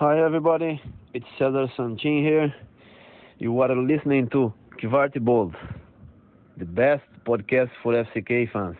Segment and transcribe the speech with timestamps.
[0.00, 0.80] Hi, everybody.
[1.12, 2.54] It's Cesar Sanchin here.
[3.38, 4.50] You are listening to
[4.82, 5.54] Kvarty Bold,
[6.56, 8.78] the best podcast for FCK fans.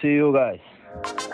[0.00, 1.29] See you guys.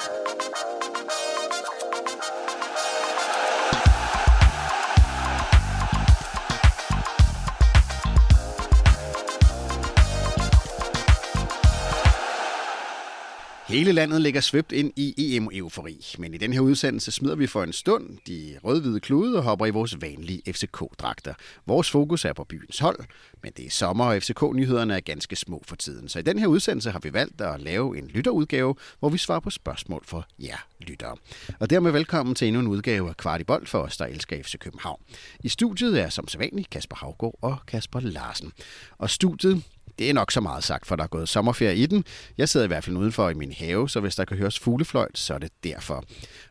[13.68, 17.62] Hele landet ligger svøbt ind i EM-eufori, men i den her udsendelse smider vi for
[17.62, 21.34] en stund de rødhvide klude og hopper i vores vanlige FCK-dragter.
[21.66, 22.98] Vores fokus er på byens hold,
[23.42, 26.08] men det er sommer, og FCK-nyhederne er ganske små for tiden.
[26.08, 29.40] Så i den her udsendelse har vi valgt at lave en lytterudgave, hvor vi svarer
[29.40, 31.16] på spørgsmål for jer lyttere.
[31.60, 35.00] Og dermed velkommen til endnu en udgave af Kvartibold for os, der elsker FC København.
[35.44, 38.52] I studiet er som sædvanligt Kasper Havgård og Kasper Larsen.
[38.98, 39.62] Og studiet,
[39.98, 42.04] det er nok så meget sagt, for der er gået sommerferie i den.
[42.38, 45.18] Jeg sidder i hvert fald udenfor i min have, så hvis der kan høres fuglefløjt,
[45.18, 46.04] så er det derfor.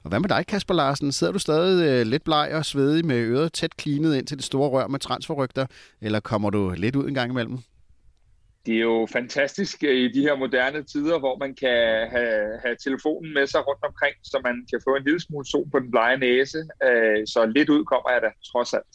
[0.03, 1.11] Og hvad med dig, Kasper Larsen?
[1.11, 4.45] Sidder du stadig øh, lidt bleg og svedig med øret tæt klinet ind til det
[4.45, 5.65] store rør med transferrygter,
[6.01, 7.57] eller kommer du lidt ud en gang imellem?
[8.65, 13.33] det er jo fantastisk i de her moderne tider, hvor man kan have, have telefonen
[13.33, 16.17] med sig rundt omkring, så man kan få en lille smule sol på den blege
[16.17, 16.59] næse.
[16.87, 18.93] Øh, så lidt ud kommer jeg da, trods alt.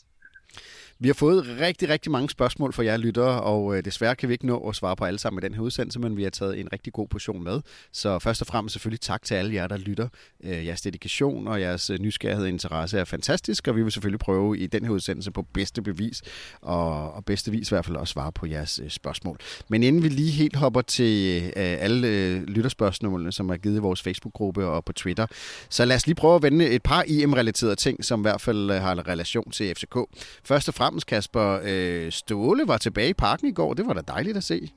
[1.02, 4.34] Vi har fået rigtig, rigtig mange spørgsmål fra jer lyttere, og øh, desværre kan vi
[4.34, 6.60] ikke nå at svare på alle sammen i den her udsendelse, men vi har taget
[6.60, 7.60] en rigtig god portion med.
[7.92, 10.08] Så først og fremmest selvfølgelig tak til alle jer, der lytter.
[10.44, 14.18] Øh, jeres dedikation og jeres øh, nysgerrighed og interesse er fantastisk, og vi vil selvfølgelig
[14.18, 16.22] prøve i den her udsendelse på bedste bevis,
[16.60, 19.38] og, og bedste vis i hvert fald også svare på jeres øh, spørgsmål.
[19.68, 24.02] Men inden vi lige helt hopper til øh, alle lytterspørgsmålene, som er givet i vores
[24.02, 25.26] Facebook-gruppe og på Twitter,
[25.68, 28.70] så lad os lige prøve at vende et par EM-relaterede ting, som i hvert fald
[28.70, 29.96] har en relation til FCK.
[30.44, 31.60] Først og fremmest fremmest, Kasper.
[31.64, 33.74] Øh, Ståle var tilbage i parken i går.
[33.74, 34.72] Det var da dejligt at se.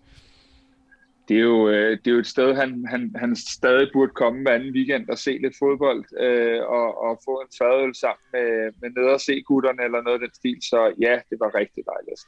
[1.27, 4.41] Det er jo, øh, det er jo et sted, han, han, han stadig burde komme
[4.41, 8.49] hver anden weekend og se lidt fodbold øh, og, og få en fadøl sammen med,
[8.81, 10.57] med ned og se gutterne eller noget af den stil.
[10.61, 12.21] Så ja, det var rigtig dejligt.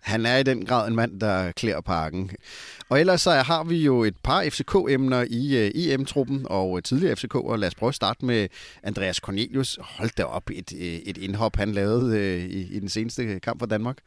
[0.00, 2.30] Han er i den grad en mand, der klæder parken.
[2.88, 7.16] Og ellers så har vi jo et par FCK-emner i øh, uh, EM-truppen og tidligere
[7.16, 8.48] FCK, og lad os prøve at starte med
[8.82, 9.78] Andreas Cornelius.
[9.82, 10.72] Hold da op et,
[11.08, 13.98] et indhop, han lavede uh, i, i den seneste kamp for Danmark.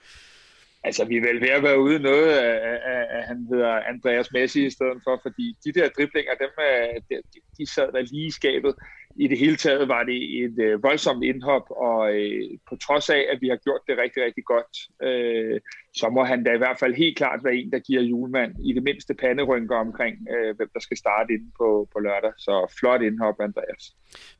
[0.86, 2.54] Altså, vi er vel ved at være ude noget af,
[2.94, 6.96] af, af han hedder Andreas Messi i stedet for, fordi de der driblinger, dem, øh,
[7.10, 8.74] de, de sad der lige i skabet
[9.16, 13.22] i det hele taget var det et øh, voldsomt indhop, og øh, på trods af,
[13.32, 14.74] at vi har gjort det rigtig, rigtig godt,
[15.08, 15.60] øh,
[15.94, 18.74] så må han da i hvert fald helt klart være en, der giver julemand i
[18.74, 22.34] det mindste panderynker omkring, øh, hvem der skal starte inde på, på lørdag.
[22.38, 23.84] Så flot indhop, Andreas.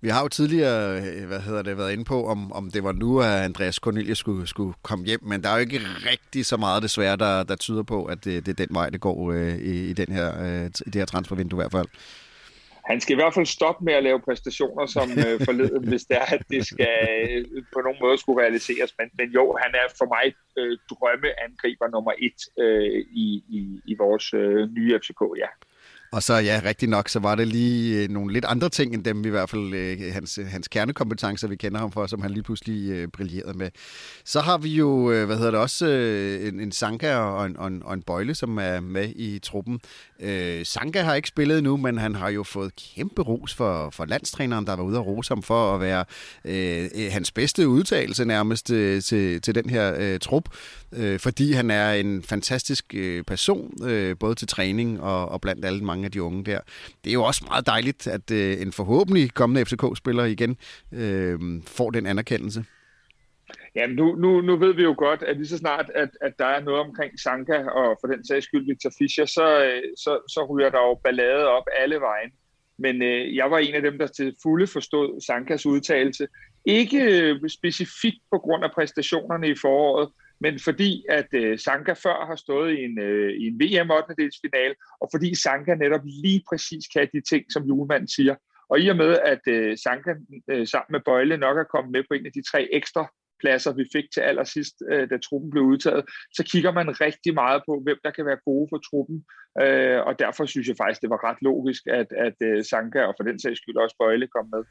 [0.02, 2.92] Vi har jo tidligere øh, hvad hedder det, været inde på, om, om det var
[2.92, 5.80] nu, at Andreas Cornelius skulle, skulle komme hjem, men der er jo ikke
[6.12, 9.02] rigtig så meget desværre, der, der tyder på, at det, det er den vej, det
[9.02, 11.88] går øh, i, i, den her, øh, i det her transfervindue i hvert fald
[12.90, 16.18] han skal i hvert fald stoppe med at lave præstationer som øh, forleden, hvis det
[16.18, 16.98] er, at det skal
[17.30, 18.92] øh, på nogen måde skulle realiseres.
[19.00, 20.26] Men, men jo, han er for mig
[20.60, 25.50] øh, drømmeangriber nummer et øh, i, i, i vores øh, nye FCK, ja.
[26.16, 29.04] Og så ja, rigtig nok, så var det lige øh, nogle lidt andre ting, end
[29.04, 32.44] dem i hvert fald øh, hans, hans kernekompetencer, vi kender ham for, som han lige
[32.44, 33.70] pludselig øh, brillerede med.
[34.26, 37.58] Så har vi jo, øh, hvad hedder det også, øh, en, en Sanka og en,
[37.58, 39.80] og, en, og en Bøjle, som er med i truppen.
[40.20, 44.06] Øh, Sanka har ikke spillet nu, men han har jo fået kæmpe ros for, for
[44.06, 46.06] landstræneren, der var ude og rose ham for at være
[46.46, 50.50] øh, øh, hans bedste udtalelse nærmest øh, til, til den her øh, trup,
[50.94, 55.66] øh, fordi han er en fantastisk øh, person, øh, både til træning og, og blandt
[55.66, 56.60] alle mange af de unge der.
[57.04, 60.58] Det er jo også meget dejligt, at øh, en forhåbentlig kommende FCK-spiller igen
[60.92, 62.64] øh, får den anerkendelse.
[63.76, 66.46] Ja, nu, nu, nu ved vi jo godt, at lige så snart, at, at der
[66.46, 70.46] er noget omkring Sanka, og for den sags skyld Victor Fischer, så, øh, så, så
[70.50, 72.32] ryger der jo ballade op alle vejen.
[72.78, 76.28] Men øh, jeg var en af dem, der til fulde forstod Sankas udtalelse.
[76.66, 82.26] Ikke øh, specifikt på grund af præstationerne i foråret, men fordi at øh, Sanka før
[82.26, 84.16] har stået i en, øh, i en VM 8.
[84.42, 88.36] final, og fordi Sanka netop lige præcis kan de ting, som julemanden siger.
[88.70, 90.14] Og i og med, at øh, Sanka
[90.52, 93.12] øh, sammen med Bøjle nok er kommet med på en af de tre ekstra
[93.46, 96.04] pladser, vi fik til allersidst, øh, da truppen blev udtaget,
[96.38, 99.18] så kigger man rigtig meget på, hvem der kan være gode for truppen.
[99.64, 103.14] Øh, og derfor synes jeg faktisk, det var ret logisk, at, at øh, Sanka og
[103.18, 104.64] for den sags skyld også Bøjle kom med.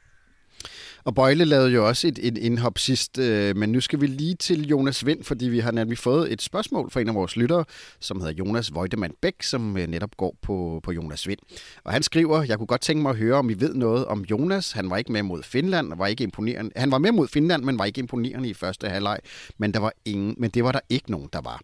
[1.05, 4.35] Og Bøjle lavede jo også et, et indhop sidst, øh, men nu skal vi lige
[4.35, 7.65] til Jonas Vind, fordi vi har nemlig fået et spørgsmål fra en af vores lyttere,
[7.99, 11.39] som hedder Jonas Voidemann Bæk, som øh, netop går på, på Jonas Vind.
[11.83, 14.21] Og han skriver, jeg kunne godt tænke mig at høre, om I ved noget om
[14.21, 14.71] Jonas.
[14.71, 16.71] Han var ikke med mod Finland, var ikke imponerende.
[16.75, 19.19] Han var med mod Finland, men var ikke imponerende i første halvleg,
[19.57, 21.61] men, der var ingen, men det var der ikke nogen, der var.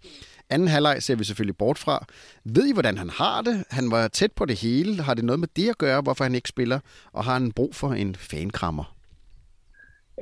[0.50, 2.06] Anden halvleg ser vi selvfølgelig bort fra.
[2.46, 3.64] Ved I, hvordan han har det?
[3.70, 5.04] Han var tæt på det hele.
[5.04, 6.80] Har det noget med det at gøre, hvorfor han ikke spiller?
[7.14, 9.01] Og har han brug for en fankrammer?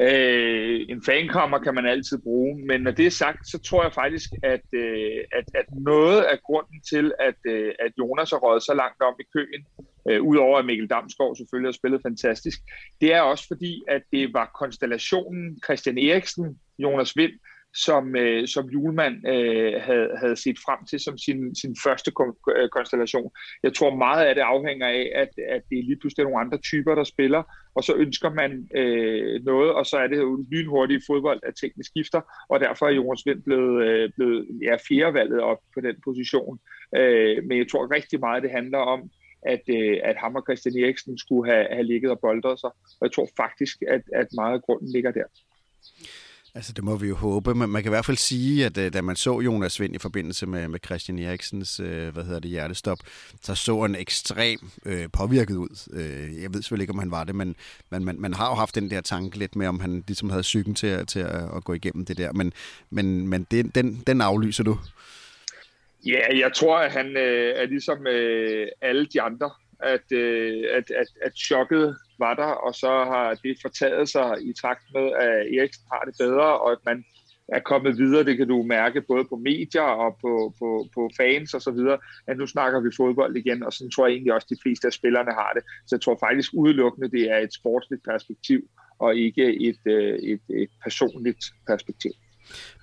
[0.02, 3.94] Øh, en fankommer kan man altid bruge, men når det er sagt, så tror jeg
[3.94, 8.64] faktisk, at, øh, at, at noget af grunden til, at, øh, at Jonas har røget
[8.64, 9.62] så langt om i køen,
[10.10, 12.60] øh, udover at Mikkel Damsgaard selvfølgelig har spillet fantastisk,
[13.02, 17.34] det er også fordi, at det var konstellationen Christian Eriksen, Jonas Vind,
[17.76, 22.54] som, øh, som Julemand øh, havde, havde set frem til som sin, sin første kon-
[22.58, 23.32] øh, konstellation.
[23.64, 26.58] Jeg tror meget af det afhænger af, at, at det er lige pludselig nogle andre
[26.58, 27.44] typer, der spiller,
[27.76, 31.84] og så ønsker man øh, noget, og så er det jo lynhurtigt fodbold, at tingene
[31.84, 36.60] skifter, og derfor er Jonas Vind blevet, øh, blevet ja, fjerdevalget op på den position.
[36.98, 39.10] Øh, men jeg tror rigtig meget, det handler om,
[39.42, 43.02] at, øh, at ham og Christian Eriksen skulle have, have ligget og boldret sig, og
[43.02, 45.24] jeg tror faktisk, at, at meget af grunden ligger der.
[46.60, 48.94] Altså, det må vi jo håbe, men man kan i hvert fald sige, at øh,
[48.94, 52.52] da man så Jonas Vind i forbindelse med, med Christian Eriksens øh, hvad hedder det,
[52.52, 52.98] hjertestop,
[53.42, 55.90] så så han ekstrem øh, påvirket ud.
[55.94, 57.56] Øh, jeg ved selvfølgelig ikke, om han var det, men
[57.90, 60.42] man, man, man har jo haft den der tanke lidt med, om han ligesom havde
[60.42, 62.54] psyken til, til at, at gå igennem det der, men,
[62.90, 64.78] men, men den, den, den aflyser du.
[66.06, 70.92] Ja, jeg tror, at han øh, er ligesom øh, alle de andre, at, øh, at,
[70.92, 75.36] at, at chokket var der, og så har det fortaget sig i takt med, at
[75.58, 77.06] Eriksen har det bedre, og at man
[77.48, 78.24] er kommet videre.
[78.24, 81.98] Det kan du mærke både på medier og på, på, på fans og så videre,
[82.28, 84.88] at nu snakker vi fodbold igen, og sådan tror jeg egentlig også, at de fleste
[84.88, 85.64] af spillerne har det.
[85.88, 88.60] Så jeg tror faktisk udelukkende, det er et sportsligt perspektiv,
[89.00, 92.12] og ikke et, øh, et, et personligt perspektiv.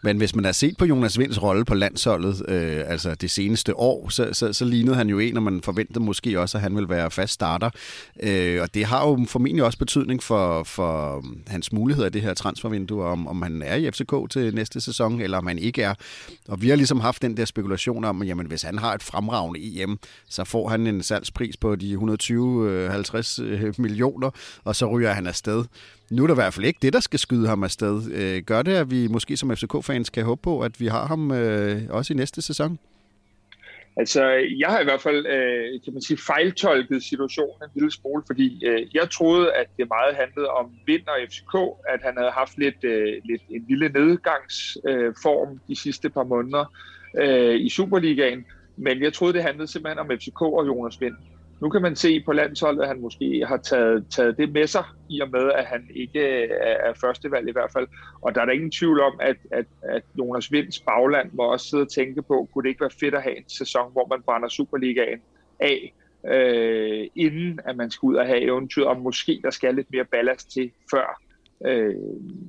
[0.03, 3.77] Men hvis man har set på Jonas Vinds rolle på landsholdet, øh, altså det seneste
[3.77, 6.77] år, så, så, så lignede han jo en, og man forventede måske også, at han
[6.77, 7.71] vil være fast starter.
[8.23, 12.35] Øh, og det har jo formentlig også betydning for, for hans muligheder i det her
[12.35, 15.95] transfervindue, om, om han er i FCK til næste sæson, eller om han ikke er.
[16.49, 19.03] Og vi har ligesom haft den der spekulation om, at jamen, hvis han har et
[19.03, 19.99] fremragende EM,
[20.29, 24.31] så får han en salgspris på de 120-50 øh, øh, millioner,
[24.65, 25.65] og så ryger han afsted.
[26.11, 28.13] Nu er der i hvert fald ikke det, der skal skyde ham afsted.
[28.13, 31.33] Øh, gør det, at vi måske som FCK-fans kan håbe på, at vi har ham
[31.33, 32.79] øh, også i næste sæson?
[33.99, 34.25] Altså,
[34.59, 38.67] jeg har i hvert fald, øh, kan man sige, fejltolket situationen en lille smule, fordi
[38.67, 41.55] øh, jeg troede, at det meget handlede om Vind og FCK,
[41.89, 46.65] at han havde haft lidt, øh, lidt en lille nedgangsform øh, de sidste par måneder
[47.19, 48.45] øh, i Superligaen,
[48.77, 51.17] men jeg troede, det handlede simpelthen om FCK og Jonas Vind.
[51.61, 54.85] Nu kan man se på landsholdet, at han måske har taget, taget det med sig,
[55.11, 57.87] i og med, at han ikke er førstevalg i hvert fald.
[58.23, 61.69] Og der er der ingen tvivl om, at, at, at Jonas Vinds bagland må også
[61.69, 64.23] sidde og tænke på, kunne det ikke være fedt at have en sæson, hvor man
[64.23, 65.21] brænder Superligaen
[65.61, 65.95] af,
[66.27, 70.05] øh, inden at man skal ud og have eventyr, og måske der skal lidt mere
[70.05, 71.23] ballast til før.
[71.67, 71.95] Øh,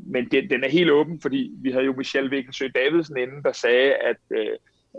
[0.06, 3.52] men den, den er helt åben, fordi vi havde jo Michel Vikkensø Davidsen inden, der
[3.52, 4.48] sagde, at øh,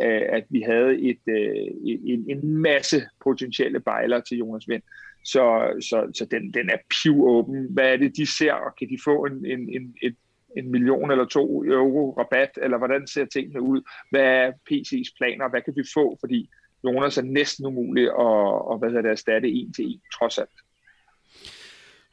[0.03, 4.83] Øh, at vi havde et, øh, en, en masse potentielle bejlere til Jonas Vind.
[5.25, 7.67] Så, så, så den, den er piv-åben.
[7.71, 10.17] Hvad er det, de ser, og kan de få en, en, en, et,
[10.57, 13.81] en million eller to euro rabat, eller hvordan ser tingene ud?
[14.11, 15.49] Hvad er PC's planer?
[15.49, 16.17] Hvad kan vi få?
[16.21, 16.51] Fordi
[16.85, 20.51] Jonas er næsten umulig at, at hvad hedder det, erstatte en til en, trods alt.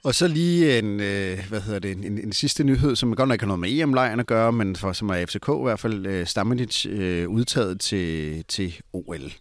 [0.06, 3.36] Og så lige en, øh, hvad hedder det, en, en sidste nyhed, som godt nok
[3.36, 6.06] ikke har noget med EM-lejren at gøre, men for, som er FCK i hvert fald,
[6.06, 9.34] øh, Stamenic øh, udtaget til, til OL.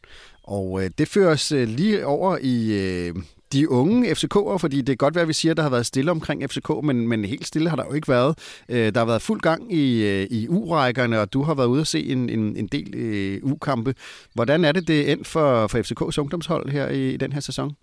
[0.43, 3.15] Og øh, det fører os øh, lige over i øh,
[3.53, 5.87] de unge FCK'ere, fordi det er godt være, at vi siger, at der har været
[5.87, 8.39] stille omkring FCK, men, men helt stille har der jo ikke været.
[8.69, 11.81] Øh, der har været fuld gang i, øh, i U-rækkerne, og du har været ude
[11.81, 13.95] at se en, en, en del øh, U-kampe.
[14.35, 17.77] Hvordan er det, det endt for, for FCK's ungdomshold her i, i den her sæson?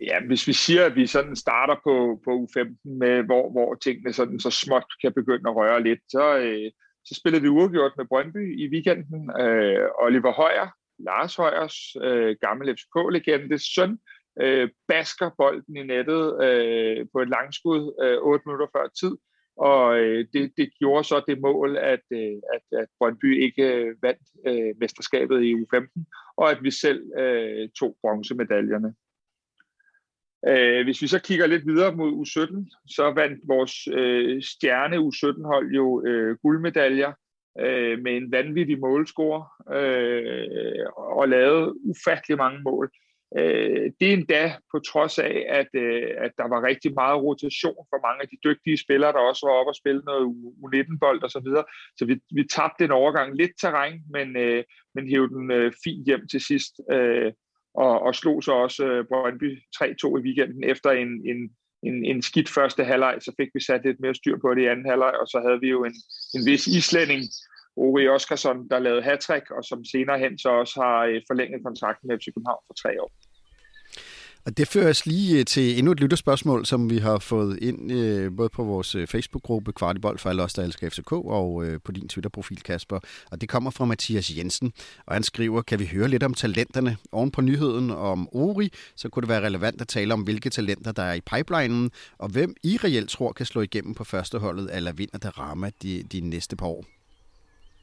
[0.00, 4.12] Ja, hvis vi siger, at vi sådan starter på, på U15, med, hvor, hvor tingene
[4.12, 6.70] sådan så småt kan begynde at røre lidt, så, øh,
[7.04, 9.30] så spillede vi uafgjort med Brøndby i weekenden.
[9.40, 13.98] Øh, Oliver Højer, Lars Højers øh, gammel FCK-legende, søn,
[14.42, 19.16] øh, basker bolden i nettet øh, på et langskud øh, 8 minutter før tid,
[19.56, 23.96] og øh, det, det gjorde så det mål, at, øh, at, at Brøndby ikke øh,
[24.02, 26.04] vandt øh, mesterskabet i U15,
[26.36, 28.94] og at vi selv øh, tog bronzemedaljerne.
[30.48, 35.74] Øh, hvis vi så kigger lidt videre mod U17, så vandt vores øh, stjerne U17-hold
[35.74, 37.12] jo øh, guldmedaljer
[37.58, 42.90] øh, med en vanvittig målscore øh, og lavede ufattelig mange mål.
[43.38, 47.86] Øh, det er endda på trods af, at, øh, at der var rigtig meget rotation
[47.90, 50.24] for mange af de dygtige spillere, der også var oppe og spille noget
[50.64, 51.64] U19-bold og så videre.
[51.98, 56.06] Så vi, vi tabte en overgang lidt terræn, men, øh, men hævde den øh, fint
[56.06, 56.80] hjem til sidst.
[56.90, 57.32] Øh,
[57.74, 61.50] og, og slog så også øh, Brøndby 3-2 i weekenden efter en, en,
[61.82, 64.66] en, en skidt første halvleg, så fik vi sat lidt mere styr på det i
[64.66, 65.94] anden halvleg, og så havde vi jo en,
[66.34, 67.22] en vis islænding,
[67.76, 72.08] Ove Oskarsson, der lavede hat og som senere hen så også har øh, forlænget kontrakten
[72.08, 73.10] med FC København for tre år.
[74.46, 77.92] Og det fører os lige øh, til endnu et lytterspørgsmål, som vi har fået ind
[77.92, 81.80] øh, både på vores øh, Facebook-gruppe Kvartibold for alle os, der elsker FCK, og øh,
[81.84, 82.98] på din Twitter-profil, Kasper.
[83.30, 84.72] Og det kommer fra Mathias Jensen,
[85.06, 86.96] og han skriver, kan vi høre lidt om talenterne?
[87.12, 90.92] Oven på nyheden om Ori, så kunne det være relevant at tale om, hvilke talenter,
[90.92, 94.92] der er i pipelinen, og hvem I reelt tror kan slå igennem på førsteholdet, eller
[94.92, 96.84] vinder der rammer de, de næste par år?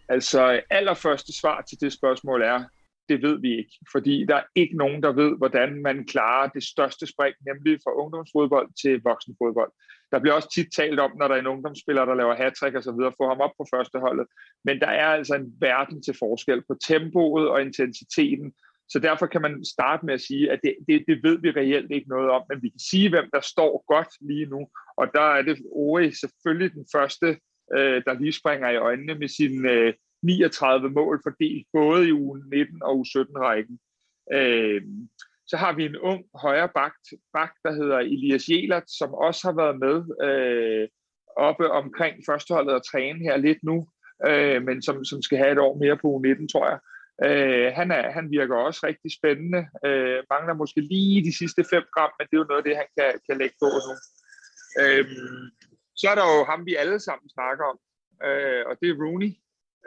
[0.10, 2.64] Altså, allerførste svar til det spørgsmål er,
[3.10, 6.64] det ved vi ikke, fordi der er ikke nogen, der ved, hvordan man klarer det
[6.64, 9.72] største spring, nemlig fra ungdomsfodbold til voksenfodbold.
[10.12, 12.84] Der bliver også tit talt om, når der er en ungdomsspiller, der laver hat og
[12.84, 14.28] så videre, få ham op på førsteholdet.
[14.66, 18.54] Men der er altså en verden til forskel på tempoet og intensiteten.
[18.90, 21.92] Så derfor kan man starte med at sige, at det, det, det ved vi reelt
[21.92, 24.68] ikke noget om, men vi kan sige, hvem der står godt lige nu.
[24.98, 27.28] Og der er det Ori selvfølgelig den første,
[27.76, 29.94] øh, der lige springer i øjnene med sin øh,
[30.24, 33.80] 39 mål fordelt både i uge 19 og uge 17 rækken.
[34.34, 34.82] Øh,
[35.48, 36.94] så har vi en ung højre bak,
[37.34, 39.98] bak der hedder Elias Jelert, som også har været med
[40.28, 40.88] øh,
[41.38, 43.88] oppe omkring førsteholdet og træne her lidt nu,
[44.28, 46.80] øh, men som, som skal have et år mere på U19, tror jeg.
[47.26, 49.62] Øh, han, er, han virker også rigtig spændende.
[49.86, 52.76] Øh, mangler måske lige de sidste 5 gram, men det er jo noget af det,
[52.82, 53.94] han kan, kan lægge på nu.
[54.82, 55.06] Øh,
[56.00, 57.78] så er der jo ham, vi alle sammen snakker om,
[58.28, 59.32] øh, og det er Rooney.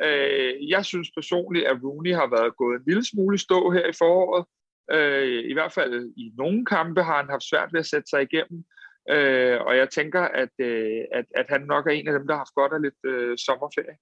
[0.03, 3.99] Øh, jeg synes personligt, at Rooney har været gået en lille smule stå her i
[3.99, 4.45] foråret.
[4.93, 8.23] Øh, I hvert fald i nogle kampe har han haft svært ved at sætte sig
[8.23, 8.65] igennem.
[9.11, 12.35] Øh, og jeg tænker, at, øh, at, at han nok er en af dem, der
[12.35, 13.97] har haft godt af lidt øh, sommerferie.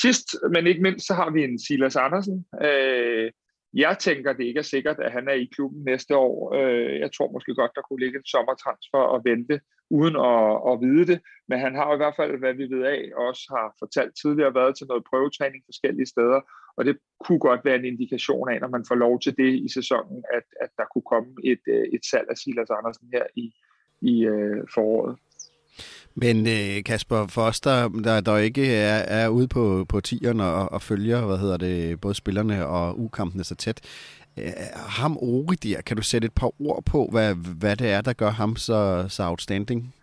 [0.00, 2.46] Sidst, men ikke mindst, så har vi en Silas Andersen.
[2.62, 3.30] Øh,
[3.74, 6.54] jeg tænker, det ikke er sikkert, at han er i klubben næste år.
[6.54, 10.74] Øh, jeg tror måske godt, der kunne ligge en sommertransfer og vente uden at, at
[10.86, 11.20] vide det.
[11.48, 14.76] Men han har i hvert fald, hvad vi ved af, også har fortalt tidligere, været
[14.76, 16.40] til noget prøvetræning forskellige steder.
[16.76, 19.68] Og det kunne godt være en indikation af, når man får lov til det i
[19.78, 23.54] sæsonen, at, at der kunne komme et, øh, et salg af Silas Andersen her i,
[24.00, 25.16] i øh, foråret.
[26.14, 30.72] Men øh, Kasper, Foster, der, der, der ikke er, er ude på, på tieren og,
[30.72, 33.80] og følger hvad hedder det, både spillerne og ukampene så tæt,
[34.42, 38.00] Øh, ham Ori der, kan du sætte et par ord på, hvad, hvad det er,
[38.00, 39.94] der gør ham så, så outstanding?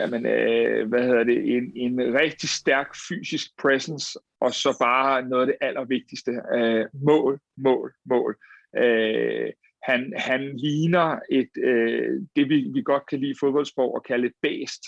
[0.00, 5.42] Jamen, øh, hvad hedder det, en, en rigtig stærk fysisk presence, og så bare noget
[5.42, 8.36] af det allervigtigste, øh, mål, mål, mål.
[8.76, 9.50] Øh,
[9.82, 14.34] han, han ligner et, øh, det vi, vi godt kan lide fodboldsprog og kalde et
[14.42, 14.82] bæst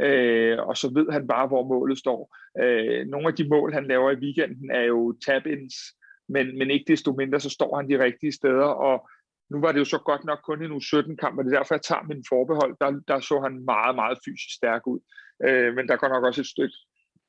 [0.00, 2.36] øh, og så ved han bare, hvor målet står.
[2.62, 5.76] Øh, nogle af de mål, han laver i weekenden, er jo tap-ins,
[6.28, 9.08] men, men ikke desto mindre, så står han de rigtige steder, og
[9.50, 11.82] nu var det jo så godt nok kun en U17-kamp, og det er derfor, jeg
[11.82, 12.76] tager min forbehold.
[12.80, 15.00] Der, der så han meget, meget fysisk stærk ud.
[15.46, 16.76] Øh, men der går nok også et stykke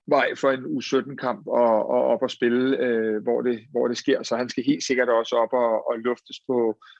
[0.07, 4.23] vej for en U17-kamp og, og op og spille, øh, hvor, det, hvor det sker.
[4.23, 6.57] Så han skal helt sikkert også op og, og luftes på,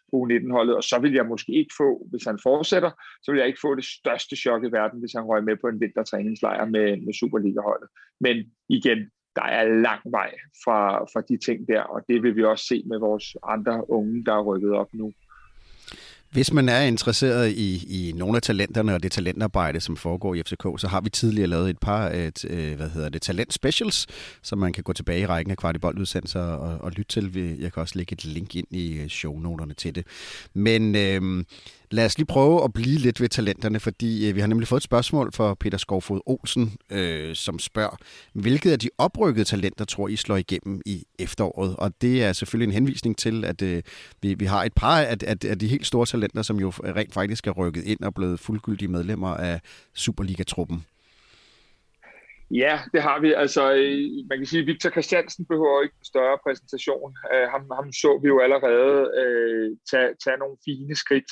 [0.10, 0.75] på U19-holdet.
[0.75, 2.91] Og så vil jeg måske ikke få, hvis han fortsætter,
[3.24, 5.68] så vil jeg ikke få det største chok i verden, hvis han røg med på
[5.68, 7.89] en vintertræningslejr med, med Superliga-holdet.
[8.20, 8.36] Men
[8.70, 9.00] igen,
[9.39, 10.31] der er lang vej
[10.63, 10.79] fra,
[11.13, 14.34] fra de ting der, og det vil vi også se med vores andre unge, der
[14.34, 15.12] er rykket op nu.
[16.31, 17.69] Hvis man er interesseret i,
[18.00, 21.48] i nogle af talenterne og det talentarbejde, som foregår i FCK, så har vi tidligere
[21.48, 24.08] lavet et par øh, et, øh, hvad hedder det, talent specials,
[24.41, 27.58] som man kan gå tilbage i rækken af kvartiboldudsendelser og, og lytte til.
[27.62, 30.08] Jeg kan også lægge et link ind i øh, shownoterne til det.
[30.53, 31.43] Men øh,
[31.91, 34.79] Lad os lige prøve at blive lidt ved talenterne, fordi øh, vi har nemlig fået
[34.79, 37.96] et spørgsmål fra Peter Skovfod Olsen, øh, som spørger,
[38.34, 41.75] hvilket af de oprykkede talenter tror I slår igennem i efteråret?
[41.77, 43.84] Og det er selvfølgelig en henvisning til, at øh,
[44.22, 47.13] vi, vi har et par af, af, af de helt store talenter, som jo rent
[47.13, 49.62] faktisk er rykket ind og blevet fuldgyldige medlemmer af
[49.93, 50.86] Superliga-truppen.
[52.51, 53.34] Ja, det har vi.
[53.34, 57.10] Altså, øh, man kan sige, at Victor Christiansen behøver ikke en større præsentation.
[57.34, 61.29] Uh, ham, ham så vi jo allerede uh, tage, tage nogle fine skridt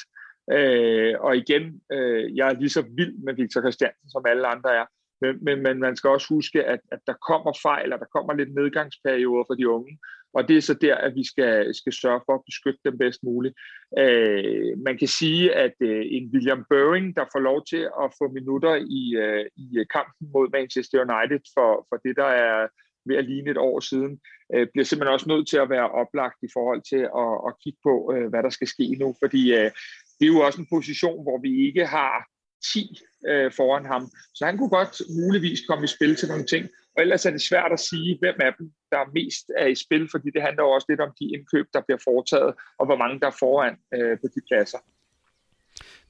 [0.52, 4.76] Øh, og igen, øh, jeg er lige så vild med Victor Christiansen, som alle andre
[4.76, 4.86] er.
[5.22, 8.34] Men, men, men man skal også huske, at, at der kommer fejl, og der kommer
[8.34, 10.00] lidt nedgangsperioder for de unge.
[10.34, 13.24] Og det er så der, at vi skal, skal sørge for at beskytte dem bedst
[13.24, 13.56] muligt.
[13.98, 18.28] Øh, man kan sige, at øh, en William Børing, der får lov til at få
[18.28, 22.68] minutter i, øh, i kampen mod Manchester United for, for det, der er
[23.06, 24.20] ved at ligne et år siden,
[24.54, 27.80] øh, bliver simpelthen også nødt til at være oplagt i forhold til at, at kigge
[27.84, 29.16] på, øh, hvad der skal ske nu.
[29.24, 29.72] Fordi øh,
[30.20, 32.28] det er jo også en position, hvor vi ikke har
[32.74, 34.04] 10 øh, foran ham.
[34.36, 36.64] Så han kunne godt muligvis komme i spil til nogle ting.
[36.96, 40.08] Og ellers er det svært at sige, hvem af dem, der mest er i spil,
[40.12, 43.28] fordi det handler også lidt om de indkøb, der bliver foretaget, og hvor mange der
[43.28, 44.80] er foran øh, på de pladser.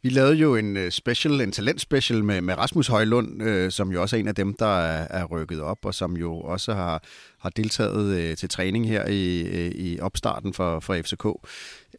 [0.02, 4.02] Vi lavede jo en øh, special, en talentspecial med, med Rasmus Højlund, øh, som jo
[4.02, 7.04] også er en af dem, der er, er rykket op, og som jo også har,
[7.40, 11.26] har deltaget øh, til træning her i, øh, i opstarten for, for FCK.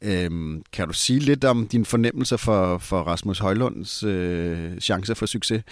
[0.02, 5.26] Øhm, kan du sige lidt om din fornemmelse for, for Rasmus Højlunds øh, chancer for
[5.26, 5.62] succes?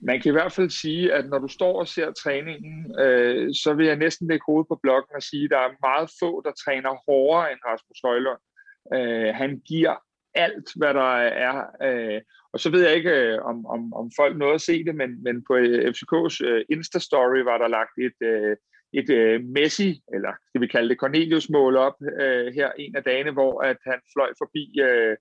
[0.00, 3.74] Man kan i hvert fald sige, at når du står og ser træningen, øh, så
[3.74, 6.52] vil jeg næsten lægge hovedet på blokken og sige, at der er meget få, der
[6.64, 8.42] træner hårdere end Rasmus Højlund.
[8.94, 9.94] Øh, han giver
[10.36, 11.12] alt, hvad der
[11.46, 11.56] er.
[11.82, 12.20] Øh,
[12.52, 15.22] og så ved jeg ikke, øh, om, om, om folk nåede at se det, men,
[15.22, 18.56] men på øh, FCK's øh, Insta-story var der lagt et, øh,
[18.92, 23.30] et øh, Messi, eller skal vi kalde det Cornelius-mål op øh, her en af dagene,
[23.30, 25.16] hvor at han fløj forbi øh,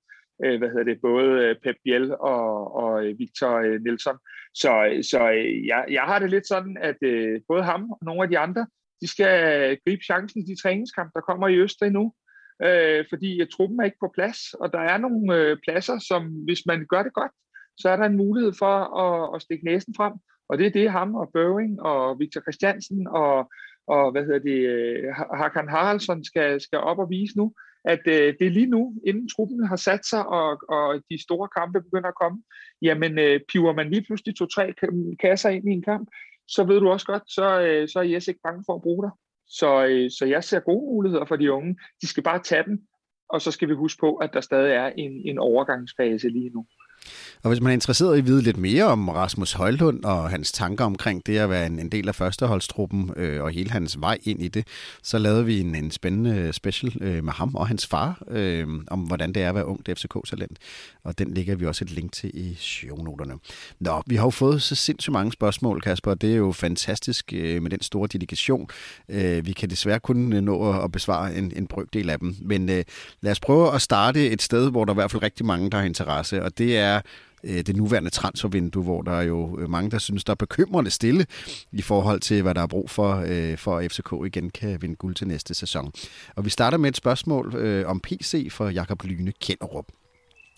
[0.46, 4.18] øh, hvad hedder det, både øh, Pep Biel og, og øh, Victor Nelson.
[4.54, 4.72] Så,
[5.12, 5.20] så
[5.72, 8.68] jeg, jeg har det lidt sådan, at øh, både ham og nogle af de andre,
[9.02, 9.38] de skal
[9.86, 12.14] gribe chancen i de træningskampe, der kommer i Østrig nu
[12.64, 16.24] øh, fordi at truppen er ikke på plads, og der er nogle øh, pladser, som
[16.28, 17.32] hvis man gør det godt,
[17.78, 20.14] så er der en mulighed for at, at stikke næsen frem,
[20.50, 23.52] og det er det ham og Børing og Victor Christiansen og,
[23.88, 27.54] og hvad hedder det, øh, Hakan Haraldsson skal, skal op og vise nu,
[27.86, 31.48] at øh, det er lige nu, inden truppen har sat sig, og, og de store
[31.58, 32.44] kampe begynder at komme,
[32.82, 34.74] jamen øh, piver man lige pludselig to-tre
[35.20, 36.10] kasser ind i en kamp,
[36.48, 38.82] så ved du også godt, så, øh, så er Jes altså ikke bange for at
[38.82, 39.12] bruge dig.
[39.48, 41.78] Så, øh, så jeg ser gode muligheder for de unge.
[42.02, 42.88] De skal bare tage dem,
[43.30, 46.66] og så skal vi huske på, at der stadig er en, en overgangsfase lige nu.
[47.44, 50.52] Og hvis man er interesseret i at vide lidt mere om Rasmus Højlund og hans
[50.52, 54.18] tanker omkring det at være en, en del af førsteholdstruppen øh, og hele hans vej
[54.24, 54.68] ind i det,
[55.04, 58.68] så lavede vi en, en spændende øh, special øh, med ham og hans far øh,
[58.88, 60.58] om, hvordan det er at være ung FCK-talent.
[61.04, 63.34] Og den ligger vi også et link til i shownoterne.
[63.80, 67.34] Nå, vi har jo fået så sindssygt mange spørgsmål, Kasper, og det er jo fantastisk
[67.34, 68.70] øh, med den store dedikation.
[69.10, 72.70] Øh, vi kan desværre kun øh, nå at besvare en, en brøkdel af dem, men
[72.70, 72.84] øh,
[73.22, 75.70] lad os prøve at starte et sted, hvor der er i hvert fald rigtig mange,
[75.70, 77.02] der har interesse, og det er er
[77.44, 80.92] øh, det nuværende transfervindue, hvor der er jo øh, mange, der synes, der er bekymrende
[80.92, 81.26] stille
[81.72, 84.96] i forhold til, hvad der er brug for, øh, for at FCK igen kan vinde
[84.96, 85.92] guld til næste sæson.
[86.36, 89.86] Og vi starter med et spørgsmål om PC fra Jakob Lyne Kenderup.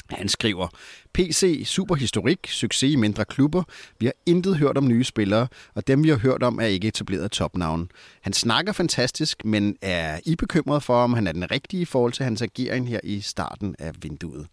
[0.10, 0.68] Han skriver,
[1.14, 3.64] PC, superhistorik, succes i mindre klubber.
[4.00, 6.88] Vi har intet hørt om nye spillere, og dem vi har hørt om er ikke
[6.88, 7.90] etableret topnavn.
[8.22, 12.14] Han snakker fantastisk, men er I bekymret for, om han er den rigtige i forhold
[12.14, 14.48] til hans agering her i starten af vinduet?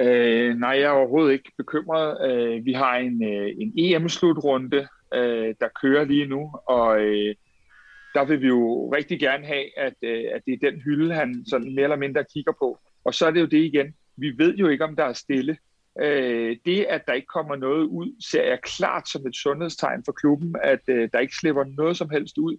[0.00, 2.30] Øh, nej, jeg er overhovedet ikke bekymret.
[2.30, 7.34] Øh, vi har en, øh, en EM-slutrunde, øh, der kører lige nu, og øh,
[8.14, 11.44] der vil vi jo rigtig gerne have, at, øh, at det er den hylde, han
[11.46, 12.78] sådan mere eller mindre kigger på.
[13.04, 13.94] Og så er det jo det igen.
[14.16, 15.56] Vi ved jo ikke, om der er stille.
[16.02, 20.12] Øh, det, at der ikke kommer noget ud, ser jeg klart som et sundhedstegn for
[20.12, 22.56] klubben, at øh, der ikke slipper noget som helst ud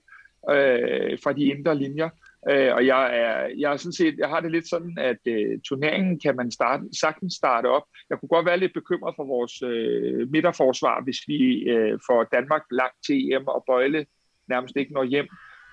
[0.52, 2.10] øh, fra de indre linjer.
[2.50, 5.60] Øh, og jeg er, jeg er sådan set, jeg har det lidt sådan, at øh,
[5.68, 7.84] turneringen kan man starte, sagtens starte op.
[8.10, 12.62] Jeg kunne godt være lidt bekymret for vores øh, midterforsvar, hvis vi øh, får Danmark
[12.72, 14.06] langt til EM og Bøjle
[14.48, 15.28] nærmest ikke når hjem.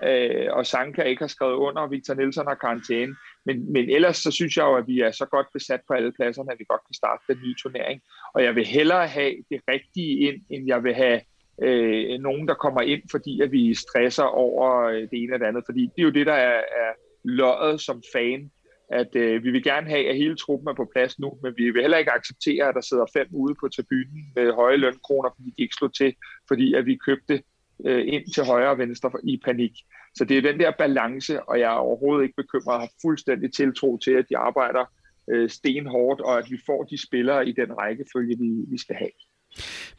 [0.05, 3.15] Øh, og Sanka ikke har skrevet under, og Victor Nielsen har karantæne.
[3.47, 6.13] Men, men ellers så synes jeg jo, at vi er så godt besat på alle
[6.13, 8.01] pladserne, at vi godt kan starte den nye turnering.
[8.35, 11.21] Og jeg vil hellere have det rigtige ind, end jeg vil have
[11.63, 15.47] øh, nogen, der kommer ind, fordi at vi stresser over øh, det ene eller det
[15.47, 15.63] andet.
[15.67, 16.93] Fordi det er jo det, der er, er
[17.25, 18.51] løjet som fan,
[18.93, 21.71] at øh, vi vil gerne have, at hele truppen er på plads nu, men vi
[21.71, 25.51] vil heller ikke acceptere, at der sidder fem ude på tribunen med høje lønkroner, fordi
[25.51, 26.15] de ikke slog til,
[26.49, 27.43] fordi at vi købte
[27.87, 29.73] øh, ind til højre og venstre i panik.
[30.15, 33.53] Så det er den der balance, og jeg er overhovedet ikke bekymret og har fuldstændig
[33.53, 34.85] tiltro til, at de arbejder
[35.31, 39.11] øh, stenhårdt, og at vi får de spillere i den rækkefølge, vi, vi skal have.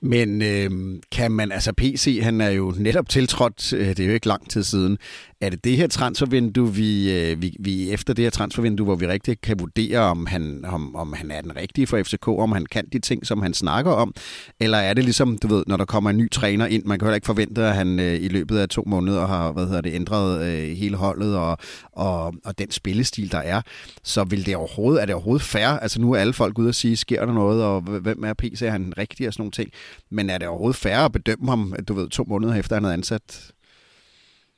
[0.01, 4.13] Men øh, kan man, altså PC, han er jo netop tiltrådt, øh, det er jo
[4.13, 4.97] ikke lang tid siden,
[5.45, 9.07] er det det her transfervindue, vi, øh, vi, vi efter det her transfervindue, hvor vi
[9.07, 12.65] rigtig kan vurdere, om han, om, om han er den rigtige for FCK, om han
[12.65, 14.13] kan de ting, som han snakker om,
[14.59, 17.05] eller er det ligesom, du ved, når der kommer en ny træner ind, man kan
[17.05, 19.93] heller ikke forvente, at han øh, i løbet af to måneder har, hvad hedder det,
[19.93, 21.57] ændret øh, hele holdet og,
[21.91, 23.61] og, og den spillestil, der er,
[24.03, 25.67] så vil det overhovedet, er det overhovedet fair?
[25.67, 28.61] Altså nu er alle folk ude og sige, sker der noget, og hvem er PC,
[28.61, 29.69] er han rigtig og sådan nogle ting,
[30.11, 32.91] men er det overhovedet fair at bedømme ham, du ved, to måneder efter han er
[32.91, 33.52] ansat?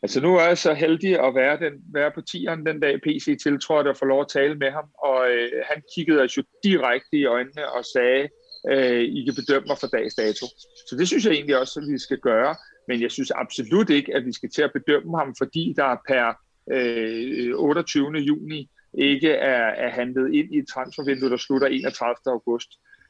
[0.05, 3.37] Altså nu er jeg så heldig at være, den, være på tieren den dag PC
[3.43, 7.17] tiltrådte og få lov at tale med ham, og øh, han kiggede os jo direkte
[7.17, 8.29] i øjnene og sagde,
[8.71, 10.45] øh, I kan bedømme mig for dags dato.
[10.87, 12.55] Så det synes jeg egentlig også, at vi skal gøre,
[12.87, 16.25] men jeg synes absolut ikke, at vi skal til at bedømme ham, fordi der per
[16.71, 18.11] øh, 28.
[18.11, 22.15] juni ikke er, er handlet ind i et transfervindue, der slutter 31.
[22.25, 22.69] august.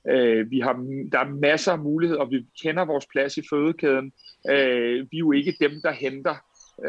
[0.10, 0.74] Øh, vi har,
[1.12, 4.12] der er masser af muligheder, og vi kender vores plads i fødekæden.
[4.50, 6.36] Øh, vi er jo ikke dem, der henter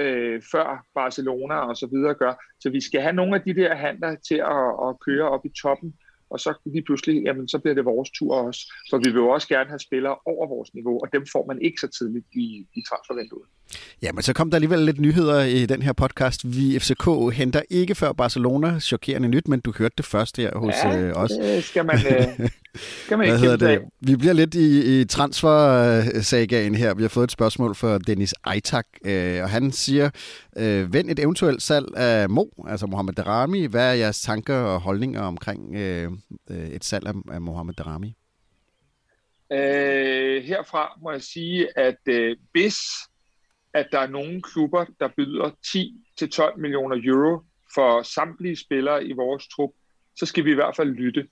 [0.00, 2.34] øh, før Barcelona og så videre gør.
[2.60, 5.52] Så vi skal have nogle af de der handler til at, at køre op i
[5.62, 5.94] toppen,
[6.30, 8.60] og så lige pludselig, jamen, så bliver det vores tur også.
[8.90, 11.62] For vi vil jo også gerne have spillere over vores niveau, og dem får man
[11.62, 13.48] ikke så tidligt i, i transfervinduet.
[14.02, 16.40] Ja, men så kom der alligevel lidt nyheder i den her podcast.
[16.44, 18.80] Vi FCK henter ikke før Barcelona.
[18.80, 21.30] Chokerende nyt, men du hørte det først her hos ja, øh, os.
[21.30, 22.48] det skal man, øh,
[23.04, 23.66] skal man Hvad ikke hedder det?
[23.66, 23.78] af.
[24.00, 26.94] Vi bliver lidt i, i transfer-sagaen her.
[26.94, 30.10] Vi har fået et spørgsmål fra Dennis Aitak, øh, og han siger,
[30.56, 33.66] øh, vend et eventuelt salg af Mo, altså Mohamed Darami.
[33.66, 36.10] Hvad er jeres tanker og holdninger omkring øh,
[36.50, 38.16] øh, et salg af, af Mohamed Darami?
[39.52, 42.78] Øh, herfra må jeg sige, at øh, hvis
[43.76, 45.50] at der er nogle klubber, der byder
[46.54, 47.42] 10-12 millioner euro
[47.74, 49.70] for samtlige spillere i vores trup,
[50.16, 51.28] så skal vi i hvert fald lytte.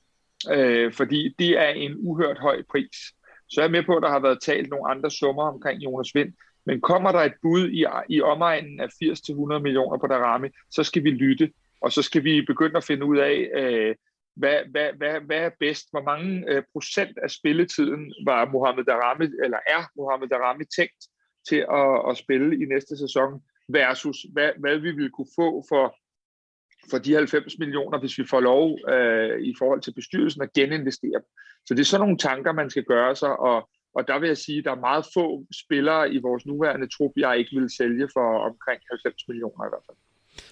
[0.53, 2.97] Øh, fordi det er en uhørt høj pris.
[3.49, 6.15] Så jeg er med på, at der har været talt nogle andre summer omkring Jonas
[6.15, 6.33] Vind.
[6.67, 11.05] Men kommer der et bud i, i omegnen af 80-100 millioner på Darami, så skal
[11.05, 11.53] vi lytte.
[11.81, 13.95] Og så skal vi begynde at finde ud af, øh,
[14.37, 15.87] hvad, hvad, hvad, hvad er bedst?
[15.91, 21.05] Hvor mange øh, procent af spilletiden var Mohamed Darami, eller er Mohamed Darami tænkt
[21.49, 25.97] til at, at spille i næste sæson, versus hvad, hvad vi vil kunne få for,
[26.91, 31.21] for de 90 millioner, hvis vi får lov øh, i forhold til bestyrelsen at geninvestere.
[31.67, 34.39] Så det er sådan nogle tanker, man skal gøre sig, og, og der vil jeg
[34.39, 38.09] sige, at der er meget få spillere i vores nuværende trup, jeg ikke vil sælge
[38.13, 39.99] for omkring 90 millioner i hvert fald.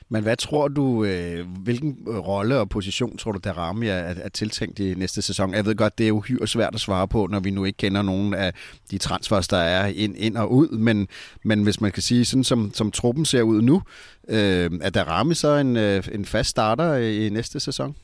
[0.09, 4.15] Men hvad tror du, øh, hvilken øh, rolle og position tror du, Darami er, er,
[4.23, 5.55] er tiltænkt i næste sæson?
[5.55, 8.03] Jeg ved godt, det er uhyre svært at svare på, når vi nu ikke kender
[8.03, 8.55] nogen af
[8.91, 11.09] de transfers, der er ind, ind og ud, men,
[11.45, 13.83] men hvis man kan sige, sådan som, som truppen ser ud nu,
[14.29, 17.97] øh, er Darami så en, øh, en fast starter i næste sæson?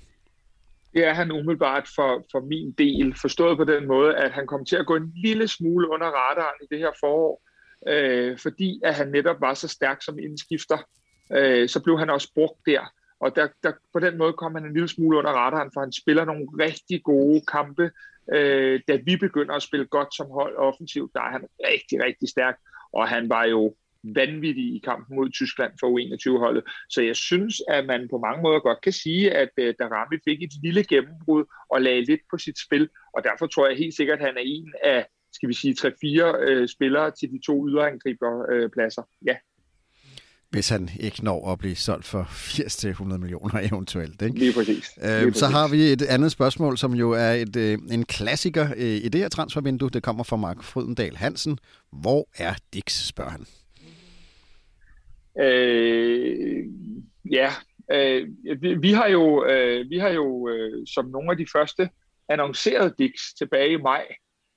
[0.93, 4.64] Det er han umiddelbart for, for min del, forstået på den måde, at han kom
[4.64, 7.43] til at gå en lille smule under radaren i det her forår,
[7.88, 10.79] øh, fordi at han netop var så stærk som indskifter
[11.37, 12.93] øh, så blev han også brugt der.
[13.21, 15.93] Og der, der, på den måde kom han en lille smule under radaren, for han
[15.93, 17.91] spiller nogle rigtig gode kampe.
[18.33, 22.29] Øh, da vi begynder at spille godt som hold offensivt, der er han rigtig, rigtig
[22.29, 22.57] stærk.
[22.93, 26.64] Og han var jo vanvittig i kampen mod Tyskland for U21-holdet.
[26.88, 30.17] Så jeg synes, at man på mange måder godt kan sige, at øh, uh, Darami
[30.25, 32.88] fik et lille gennembrud og lagde lidt på sit spil.
[33.12, 35.85] Og derfor tror jeg helt sikkert, at han er en af, skal vi sige, 3-4
[35.85, 39.03] uh, øh, spillere til de to yderangriberpladser.
[39.03, 39.37] Uh, ja
[40.51, 44.23] hvis han ikke når at blive solgt for 80-100 millioner eventuelt.
[44.23, 44.39] Ikke?
[44.39, 44.97] Lige præcis.
[44.97, 45.41] Lige øhm, præcis.
[45.41, 49.09] Så har vi et andet spørgsmål, som jo er et, øh, en klassiker øh, i
[49.09, 49.91] det her transfervindue.
[49.91, 51.59] Det kommer fra Mark Frydendal Hansen.
[51.93, 53.47] Hvor er Dix, spørger han.
[55.41, 56.65] Øh,
[57.33, 57.51] ja,
[57.93, 58.29] øh,
[58.61, 61.91] vi, vi har jo, øh, vi har jo øh, som nogle af de første
[62.29, 64.05] annonceret Dix tilbage i maj,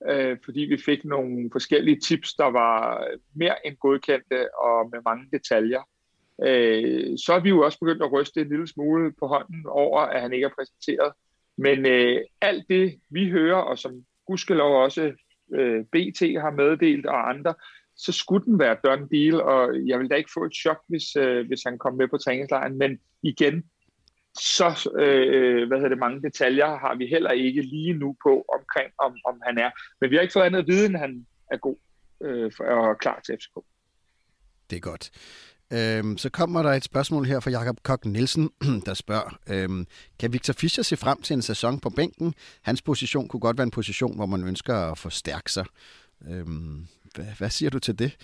[0.09, 5.27] øh, fordi vi fik nogle forskellige tips, der var mere end godkendte og med mange
[5.31, 5.81] detaljer.
[6.43, 9.99] Øh, så er vi jo også begyndt at ryste en lille smule på hånden over,
[9.99, 11.13] at han ikke er præsenteret.
[11.57, 15.13] Men øh, alt det, vi hører, og som gudskelov også
[15.53, 17.53] øh, BT har meddelt og andre,
[17.95, 21.15] så skulle den være done deal, og jeg vil da ikke få et chok, hvis,
[21.15, 22.77] øh, hvis han kom med på træningslejren.
[22.77, 23.63] Men igen,
[24.35, 28.91] så øh, hvad hedder det, mange detaljer har vi heller ikke lige nu på omkring,
[28.99, 29.71] om, om han er.
[30.01, 31.77] Men vi har ikke fået andet at vide, end han er god
[32.23, 33.55] øh, for, og klar til FCK.
[34.69, 35.11] Det er godt.
[35.73, 38.49] Øhm, så kommer der et spørgsmål her fra Jakob Kok Nielsen,
[38.85, 39.87] der spørger, øhm,
[40.19, 42.33] kan Victor Fischer se frem til en sæson på bænken?
[42.61, 45.65] Hans position kunne godt være en position, hvor man ønsker at forstærke sig.
[46.29, 48.17] Øhm, hvad, hvad siger du til det?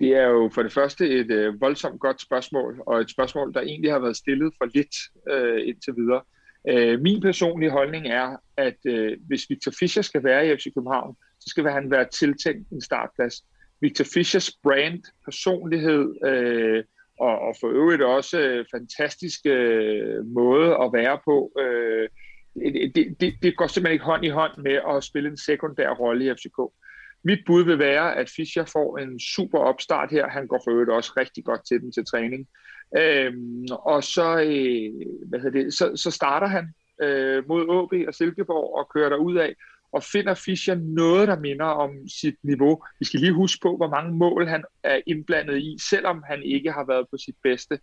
[0.00, 3.60] Det er jo for det første et øh, voldsomt godt spørgsmål, og et spørgsmål, der
[3.60, 4.96] egentlig har været stillet for lidt
[5.30, 6.22] øh, indtil videre.
[6.68, 11.16] Øh, min personlige holdning er, at øh, hvis Victor Fischer skal være i FC København,
[11.40, 13.34] så skal han være tiltænkt en startplads.
[13.80, 16.84] Victor Fischers brand, personlighed øh,
[17.20, 22.08] og, og for øvrigt også øh, fantastisk øh, måde at være på, øh,
[22.94, 26.24] det, det, det går simpelthen ikke hånd i hånd med at spille en sekundær rolle
[26.26, 26.58] i FCK.
[27.24, 30.28] Mit bud vil være, at Fischer får en super opstart her.
[30.28, 32.48] Han går for øvrigt også rigtig godt til den til træning.
[32.98, 34.92] Øhm, og så, øh,
[35.28, 39.36] hvad det, så, så starter han øh, mod AB og Silkeborg og kører der ud
[39.36, 39.54] af
[39.92, 42.82] og finder Fischer noget, der minder om sit niveau.
[42.98, 46.72] Vi skal lige huske på, hvor mange mål han er indblandet i, selvom han ikke
[46.72, 47.78] har været på sit bedste.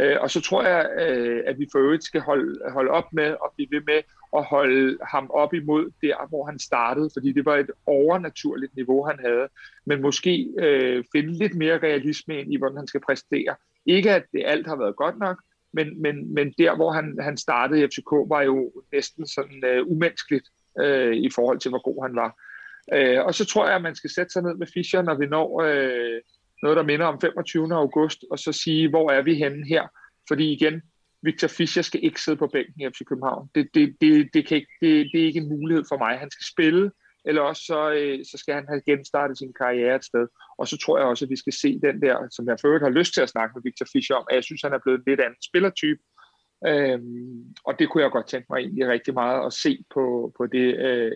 [0.00, 3.24] Øh, og så tror jeg, øh, at vi for øvrigt skal holde, holde op med
[3.24, 4.02] at blive ved med
[4.36, 9.06] at holde ham op imod der, hvor han startede, fordi det var et overnaturligt niveau,
[9.06, 9.48] han havde.
[9.86, 13.54] Men måske øh, finde lidt mere realisme ind i, hvordan han skal præstere.
[13.86, 17.36] Ikke at det alt har været godt nok, men, men, men der, hvor han, han
[17.36, 20.48] startede i FCK, var jo næsten sådan øh, umenneskeligt
[20.80, 22.36] øh, i forhold til, hvor god han var.
[22.94, 25.26] Øh, og så tror jeg, at man skal sætte sig ned med Fischer, når vi
[25.26, 26.20] når øh,
[26.62, 27.74] noget, der minder om 25.
[27.74, 29.88] august, og så sige, hvor er vi henne her?
[30.28, 30.82] Fordi igen,
[31.22, 33.48] Victor Fischer skal ikke sidde på bænken i FC København.
[33.54, 36.18] Det, det, det, det, kan ikke, det, det er ikke en mulighed for mig.
[36.18, 36.90] Han skal spille,
[37.24, 40.26] eller også så, øh, så skal han have genstartet sin karriere et sted.
[40.58, 42.84] Og så tror jeg også, at vi skal se den der, som jeg for øvrigt
[42.84, 44.98] har lyst til at snakke med Victor Fischer om, at jeg synes, han er blevet
[44.98, 46.02] en lidt anden spillertype.
[46.66, 50.46] Øhm, og det kunne jeg godt tænke mig egentlig rigtig meget at se på, på
[50.46, 51.12] det øh,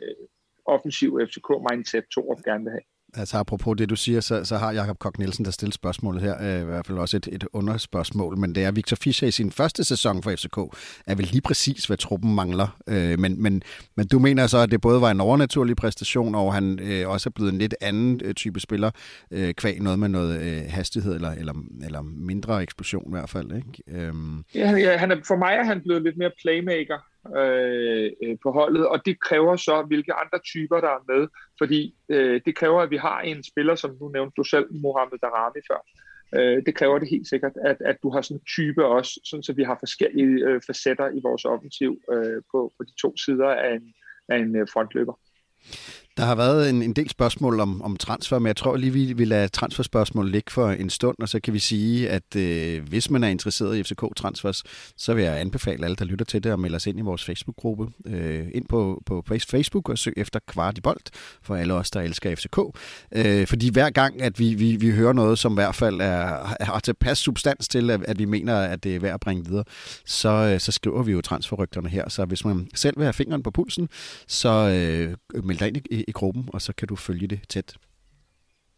[0.67, 2.94] offensive FCK-mindset, Torup gerne vil have.
[3.17, 6.43] Altså apropos det, du siger, så, så har Jakob Kok Nielsen, der stillet spørgsmålet her,
[6.43, 9.51] øh, i hvert fald også et, et underspørgsmål, men det er Victor Fischer i sin
[9.51, 10.59] første sæson for FCK,
[11.07, 12.79] er vel lige præcis, hvad truppen mangler.
[12.89, 13.63] Øh, men, men,
[13.97, 17.29] men du mener så, at det både var en overnaturlig præstation, og han øh, også
[17.29, 18.91] er blevet en lidt anden øh, type spiller,
[19.31, 23.53] øh, kvæg noget med noget øh, hastighed, eller, eller, eller mindre eksplosion i hvert fald.
[23.57, 24.07] Ikke?
[24.07, 24.15] Øh.
[24.55, 28.51] Ja, ja han er, for mig er han blevet lidt mere playmaker Øh, øh, på
[28.51, 32.81] holdet, og det kræver så, hvilke andre typer, der er med, fordi øh, det kræver,
[32.83, 35.81] at vi har en spiller, som nu nævnte du selv, Mohamed Darami før.
[36.37, 39.43] Øh, det kræver det helt sikkert, at, at du har sådan en type også, sådan
[39.43, 43.49] så vi har forskellige øh, facetter i vores offensiv øh, på, på de to sider
[43.49, 43.95] af en,
[44.29, 45.15] af en øh, frontløber.
[46.17, 49.13] Der har været en, en del spørgsmål om, om transfer, men jeg tror lige, vi
[49.13, 53.11] vil lade transferspørgsmål ligge for en stund, og så kan vi sige, at øh, hvis
[53.11, 54.63] man er interesseret i FCK-transfers,
[54.97, 57.25] så vil jeg anbefale alle, der lytter til det, at melde os ind i vores
[57.25, 57.89] Facebook-gruppe.
[58.07, 61.01] Øh, ind på, på Facebook og søg efter Kvart i Bold,
[61.43, 62.59] for alle os, der elsker FCK.
[63.13, 66.55] Øh, fordi hver gang, at vi, vi, vi hører noget, som i hvert fald er,
[66.61, 69.65] har tilpas substans til, at, at vi mener, at det er værd at bringe videre,
[70.07, 72.09] så, øh, så skriver vi jo transferrygterne her.
[72.09, 73.89] Så hvis man selv vil have fingeren på pulsen,
[74.29, 77.77] så øh, meld dig ind i, i gruppen, og så kan du følge det tæt.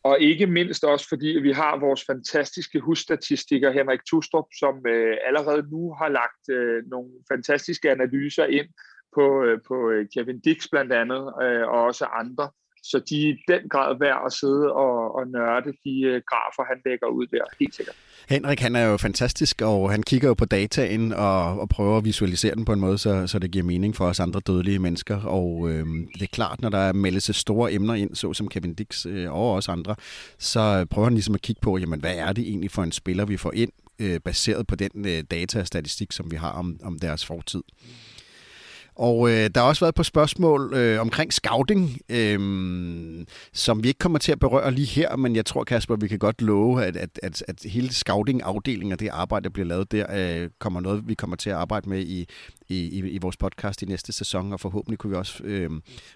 [0.02, 5.70] Og ikke mindst også, fordi vi har vores fantastiske husstatistiker, Henrik Tustrup, som øh, allerede
[5.70, 8.68] nu har lagt øh, nogle fantastiske analyser ind
[9.14, 12.50] på, øh, på øh, Kevin Dix blandt andet, øh, og også andre.
[12.90, 16.64] Så de er i den grad værd at sidde og, og nørde de øh, grafer,
[16.70, 17.96] han lægger ud der, helt sikkert.
[18.28, 22.04] Henrik han er jo fantastisk, og han kigger jo på dataen og, og prøver at
[22.04, 25.20] visualisere den på en måde, så, så det giver mening for os andre dødelige mennesker.
[25.24, 29.06] Og øh, det er klart, når der meldes store emner ind, så som Kevin Dix
[29.06, 29.94] øh, og også andre,
[30.38, 33.24] så prøver han ligesom at kigge på, jamen, hvad er det egentlig for en spiller,
[33.24, 36.78] vi får ind, øh, baseret på den øh, data og statistik, som vi har om,
[36.82, 37.62] om deres fortid.
[37.82, 37.88] Mm.
[38.96, 43.98] Og øh, der har også været på spørgsmål øh, omkring scouting, øh, som vi ikke
[43.98, 46.96] kommer til at berøre lige her, men jeg tror, Kasper, vi kan godt love, at,
[46.96, 51.08] at, at, at hele scouting-afdelingen og det arbejde, der bliver lavet der, øh, kommer noget,
[51.08, 52.26] vi kommer til at arbejde med i,
[52.68, 55.70] i, i, i vores podcast i næste sæson, og forhåbentlig kunne vi også øh,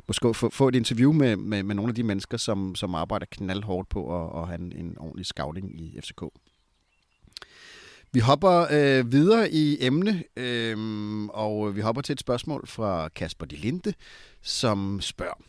[0.06, 3.26] måske få, få et interview med, med, med nogle af de mennesker, som, som arbejder
[3.30, 6.22] knaldhårdt på at, at have en, en ordentlig scouting i FCK.
[8.12, 10.77] Vi hopper øh, videre i emne, øh,
[11.25, 13.92] og vi hopper til et spørgsmål fra Kasper de Linde,
[14.42, 15.42] som spørger,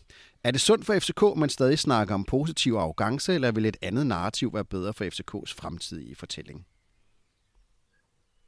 [0.44, 3.78] er det sundt for FCK, at man stadig snakker om positiv arrogance, eller vil et
[3.82, 6.66] andet narrativ være bedre for FCKs fremtidige fortælling?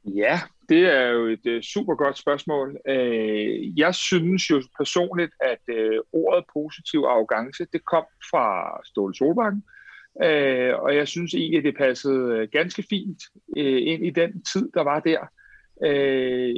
[0.04, 2.76] Ja, det er jo et øh, uh, super godt spørgsmål.
[2.88, 8.46] Uh, jeg synes jo personligt, at øh, ordet positiv arrogance, det kom fra
[8.84, 9.64] Ståle Solbakken,
[10.22, 13.22] Øh, og jeg synes egentlig, at det passede øh, ganske fint
[13.56, 15.20] øh, ind i den tid, der var der.
[15.84, 16.54] Øh,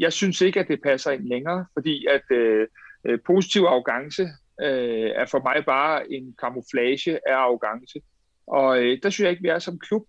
[0.00, 2.66] jeg synes ikke, at det passer ind længere, fordi at øh,
[3.06, 4.22] øh positiv arrogance
[4.62, 8.00] øh, er for mig bare en kamuflage af arrogance.
[8.46, 10.02] Og øh, der synes jeg ikke, vi er som klub.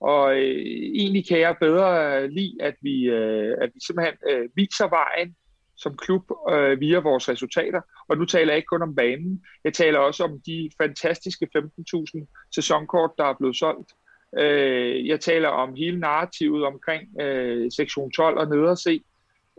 [0.00, 4.88] Og øh, egentlig kan jeg bedre lide, at vi, øh, at vi simpelthen øh, viser
[4.88, 5.36] vejen
[5.84, 7.80] som klub øh, via vores resultater.
[8.08, 12.48] Og nu taler jeg ikke kun om banen, jeg taler også om de fantastiske 15.000
[12.54, 13.90] sæsonkort, der er blevet solgt.
[14.38, 19.00] Øh, jeg taler om hele narrativet omkring øh, sektion 12 og nederse,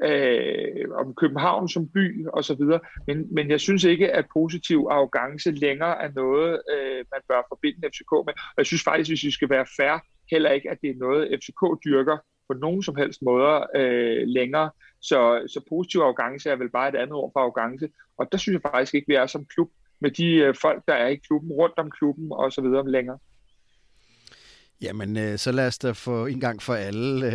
[0.03, 2.61] øh, om København som by osv.
[3.07, 7.87] Men, men jeg synes ikke, at positiv arrogance længere er noget, øh, man bør forbinde
[7.89, 8.33] FCK med.
[8.37, 9.99] Og jeg synes faktisk, hvis vi skal være fair,
[10.31, 14.69] heller ikke, at det er noget, FCK dyrker på nogen som helst måder øh, længere.
[15.01, 17.89] Så, så positiv arrogance er vel bare et andet ord for arrogance.
[18.17, 20.93] Og der synes jeg faktisk ikke, vi er som klub med de øh, folk, der
[20.93, 23.17] er i klubben, rundt om klubben og så videre længere.
[24.81, 27.27] Jamen, øh, så lad os da få en gang for alle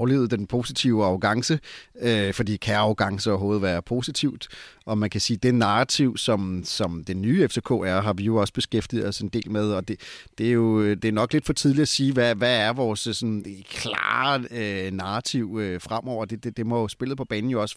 [0.00, 1.60] øh, den positive arrogance,
[2.00, 4.48] øh, fordi kan arrogance overhovedet være positivt?
[4.84, 8.22] Og man kan sige, at det narrativ, som, som det nye FCK er, har vi
[8.22, 10.00] jo også beskæftiget os en del med, og det,
[10.38, 12.72] det er jo øh, det er nok lidt for tidligt at sige, hvad, hvad er
[12.72, 16.24] vores øh, sådan, øh, klare øh, narrativ øh, fremover.
[16.24, 17.76] Det, det, det må jo spillet på banen jo også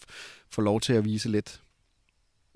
[0.50, 1.60] få lov til at vise lidt.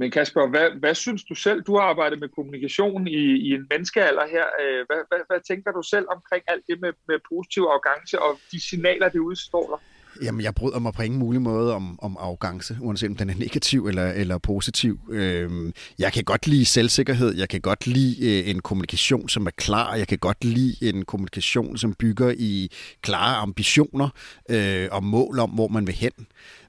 [0.01, 1.63] Men Kasper, hvad, hvad synes du selv?
[1.63, 4.47] Du har arbejdet med kommunikation i, i en menneskealder her.
[4.63, 8.33] Øh, hvad, hvad, hvad tænker du selv omkring alt det med, med positiv arrogance og
[8.53, 9.79] de signaler, det udstråler?
[10.23, 13.35] Jamen, jeg bryder mig på ingen mulig måde om, om arrogance, uanset om den er
[13.35, 15.01] negativ eller, eller positiv.
[15.11, 19.51] Øhm, jeg kan godt lide selvsikkerhed, jeg kan godt lide øh, en kommunikation, som er
[19.51, 22.71] klar, jeg kan godt lide en kommunikation, som bygger i
[23.03, 24.09] klare ambitioner
[24.51, 26.13] øh, og mål om, hvor man vil hen.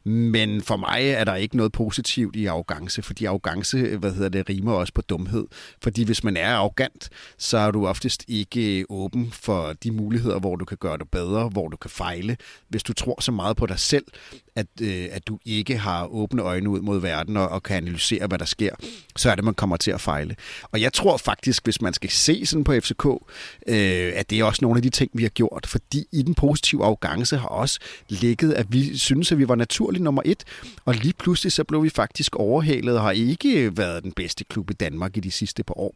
[0.04, 4.50] Men for mig er der ikke noget positivt i arrogance, fordi arrogance, hvad hedder det,
[4.50, 5.46] rimer også på dumhed.
[5.82, 10.56] Fordi hvis man er arrogant, så er du oftest ikke åben for de muligheder, hvor
[10.56, 12.38] du kan gøre det bedre, hvor du kan fejle.
[12.70, 14.06] Hvis du tror så meget på dig selv,
[14.56, 18.28] at, øh, at du ikke har åbne øjne ud mod verden og, og kan analysere,
[18.28, 18.76] hvad der sker,
[19.16, 20.36] så er det, man kommer til at fejle.
[20.64, 23.06] Og jeg tror faktisk, hvis man skal se sådan på FCK,
[23.68, 26.34] øh, at det er også nogle af de ting, vi har gjort, fordi i den
[26.34, 29.56] positive arrogance har også ligget, at vi synes, at vi var
[29.92, 30.44] naturligt nummer et,
[30.86, 34.72] og lige pludselig så blev vi faktisk overhalet og har ikke været den bedste klub
[34.72, 35.96] i Danmark i de sidste par år.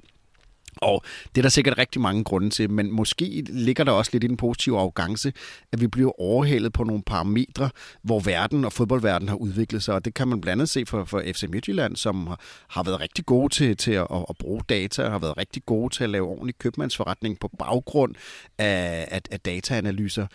[0.77, 1.03] Og
[1.35, 4.27] det er der sikkert rigtig mange grunde til, men måske ligger der også lidt i
[4.27, 5.33] den positive arrogance,
[5.71, 7.69] at vi bliver overhalet på nogle parametre,
[8.03, 9.95] hvor verden og fodboldverden har udviklet sig.
[9.95, 12.27] Og det kan man blandt andet se for, for FC Midtjylland, som
[12.67, 16.03] har været rigtig gode til, til at, at bruge data, har været rigtig gode til
[16.03, 18.15] at lave ordentlig købmandsforretning på baggrund
[18.57, 20.27] af, af, af dataanalyser.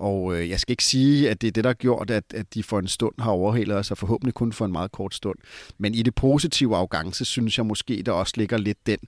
[0.00, 2.54] Og øh, jeg skal ikke sige, at det er det, der har gjort, at, at
[2.54, 5.38] de for en stund har overhalet os, og forhåbentlig kun for en meget kort stund.
[5.78, 8.98] Men i det positive arrogance, synes jeg måske, der også ligger lidt den,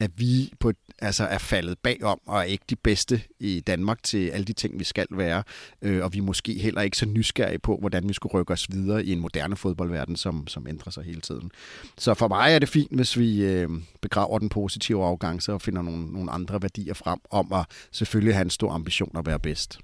[0.00, 4.28] at vi på, altså er faldet bagom, og er ikke de bedste i Danmark til
[4.28, 5.42] alle de ting, vi skal være.
[5.82, 8.66] Øh, og vi er måske heller ikke så nysgerrige på, hvordan vi skulle rykke os
[8.70, 11.50] videre i en moderne fodboldverden, som, som ændrer sig hele tiden.
[11.98, 13.68] Så for mig er det fint, hvis vi øh,
[14.00, 18.44] begraver den positive arrogance og finder nogle, nogle andre værdier frem om at selvfølgelig have
[18.44, 19.78] en stor ambition at være bedst.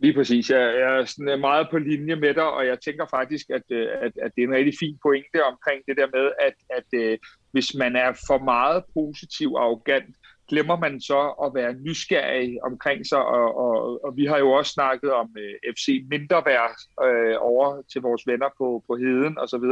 [0.00, 0.50] Lige præcis.
[0.50, 3.62] Jeg, jeg er sådan øh, meget på linje med dig, og jeg tænker faktisk, at,
[3.70, 7.00] øh, at, at det er en rigtig fin pointe omkring det der med, at, at
[7.00, 7.18] øh,
[7.52, 10.16] hvis man er for meget positiv og arrogant,
[10.48, 14.72] glemmer man så at være nysgerrig omkring sig, og, og, og vi har jo også
[14.72, 19.66] snakket om øh, uh, FC Mindreværd uh, over til vores venner på, på Heden osv.,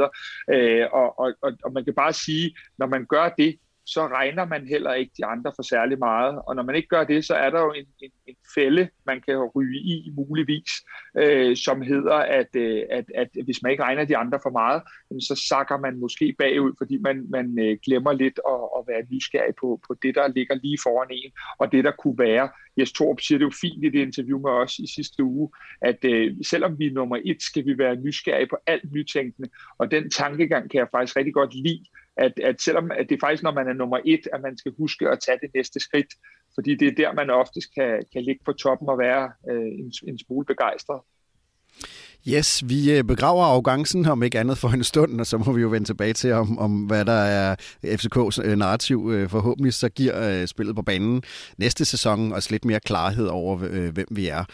[0.54, 4.44] uh, og, og, og, og man kan bare sige, når man gør det, så regner
[4.44, 6.40] man heller ikke de andre for særlig meget.
[6.46, 9.20] Og når man ikke gør det, så er der jo en, en, en fælde, man
[9.20, 10.70] kan ryge i muligvis,
[11.16, 14.82] øh, som hedder, at, øh, at, at hvis man ikke regner de andre for meget,
[15.20, 19.54] så sakker man måske bagud, fordi man, man øh, glemmer lidt at, at være nysgerrig
[19.60, 22.48] på, på det, der ligger lige foran en, og det, der kunne være.
[22.78, 26.04] Jes Torp siger det jo fint i det interview med os i sidste uge, at
[26.04, 30.10] øh, selvom vi er nummer et, skal vi være nysgerrige på alt nytænkende, og den
[30.10, 31.84] tankegang kan jeg faktisk rigtig godt lide,
[32.16, 34.72] at, at selvom at det er faktisk, når man er nummer et, at man skal
[34.78, 36.14] huske at tage det næste skridt,
[36.54, 39.92] fordi det er der, man oftest kan, kan ligge på toppen og være øh, en,
[40.08, 41.00] en smule begejstret.
[42.28, 45.60] Yes, vi øh, begraver arrogancen om ikke andet for en stund, og så må vi
[45.60, 49.10] jo vende tilbage til, om, om hvad der er FCK's øh, narrativ.
[49.12, 51.22] Øh, forhåbentlig så giver spillet på banen
[51.58, 53.56] næste sæson os lidt mere klarhed over,
[53.90, 54.44] hvem vi er.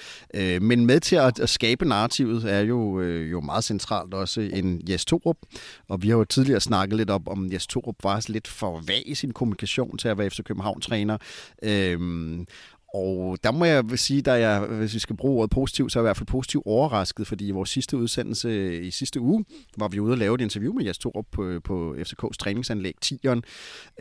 [0.61, 5.37] Men med til at, skabe narrativet er jo, jo meget centralt også en Jes Torup,
[5.89, 9.03] og vi har jo tidligere snakket lidt op om, Jes Torup var lidt for vag
[9.07, 11.19] i sin kommunikation til at være FC København-træner.
[11.63, 12.47] Øhm,
[12.95, 16.03] og der må jeg sige, at jeg, hvis vi skal bruge ordet positivt, så er
[16.03, 19.45] jeg i hvert fald positivt overrasket, fordi i vores sidste udsendelse i sidste uge,
[19.77, 23.43] var vi ude og lave et interview med Jes Torup på, på FCK's træningsanlæg Tigeren,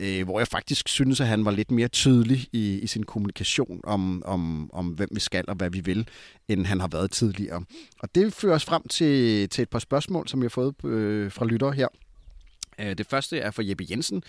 [0.00, 3.80] øh, hvor jeg faktisk synes, at han var lidt mere tydelig i, i sin kommunikation
[3.84, 6.08] om, om, om, hvem vi skal og hvad vi vil,
[6.48, 7.64] end han har været tidligere.
[7.98, 11.32] Og det fører os frem til, til et par spørgsmål, som jeg har fået øh,
[11.32, 11.88] fra lyttere her.
[12.78, 14.22] Øh, det første er for Jeppe Jensen,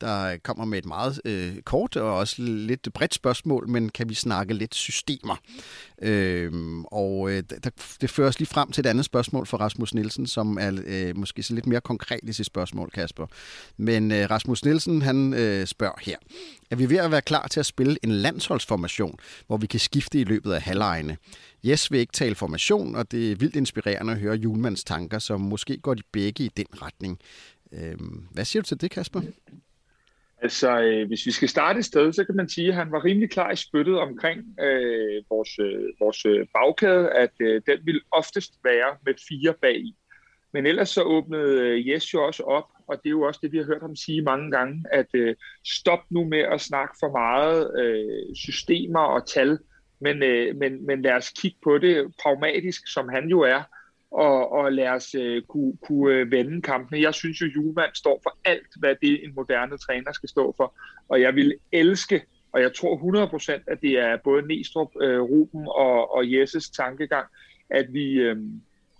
[0.00, 4.14] der kommer med et meget øh, kort og også lidt bredt spørgsmål, men kan vi
[4.14, 5.36] snakke lidt systemer?
[6.02, 6.52] Øh,
[6.84, 10.26] og øh, der, det fører os lige frem til et andet spørgsmål for Rasmus Nielsen,
[10.26, 13.26] som er øh, måske så lidt mere konkret i sit spørgsmål, Kasper.
[13.76, 16.16] Men øh, Rasmus Nielsen, han øh, spørger her.
[16.70, 20.20] Er vi ved at være klar til at spille en landsholdsformation, hvor vi kan skifte
[20.20, 21.16] i løbet af halvlejene?
[21.66, 25.40] Yes vil ikke tale formation, og det er vildt inspirerende at høre Julmans tanker, som
[25.40, 27.18] måske går de begge i den retning.
[27.72, 29.20] Øhm, hvad siger du til det, Kasper?
[30.42, 33.04] Altså, øh, hvis vi skal starte et sted, så kan man sige, at han var
[33.04, 38.00] rimelig klar i spyttet omkring øh, vores, øh, vores øh, bagkæde, at øh, den ville
[38.12, 39.96] oftest være med fire bag i.
[40.52, 43.52] Men ellers så åbnede øh, Jes jo også op, og det er jo også det,
[43.52, 47.10] vi har hørt ham sige mange gange, at øh, stop nu med at snakke for
[47.10, 49.58] meget øh, systemer og tal,
[50.00, 53.62] men, øh, men, men lad os kigge på det pragmatisk, som han jo er,
[54.10, 57.00] og, og lad os øh, kunne, kunne øh, vende kampene.
[57.00, 60.74] Jeg synes jo, Juvan står for alt, hvad det en moderne træner skal stå for,
[61.08, 65.66] og jeg vil elske, og jeg tror 100% at det er både Næstrup, øh, Ruben
[65.66, 67.26] og, og Jesses tankegang,
[67.70, 68.36] at vi, øh,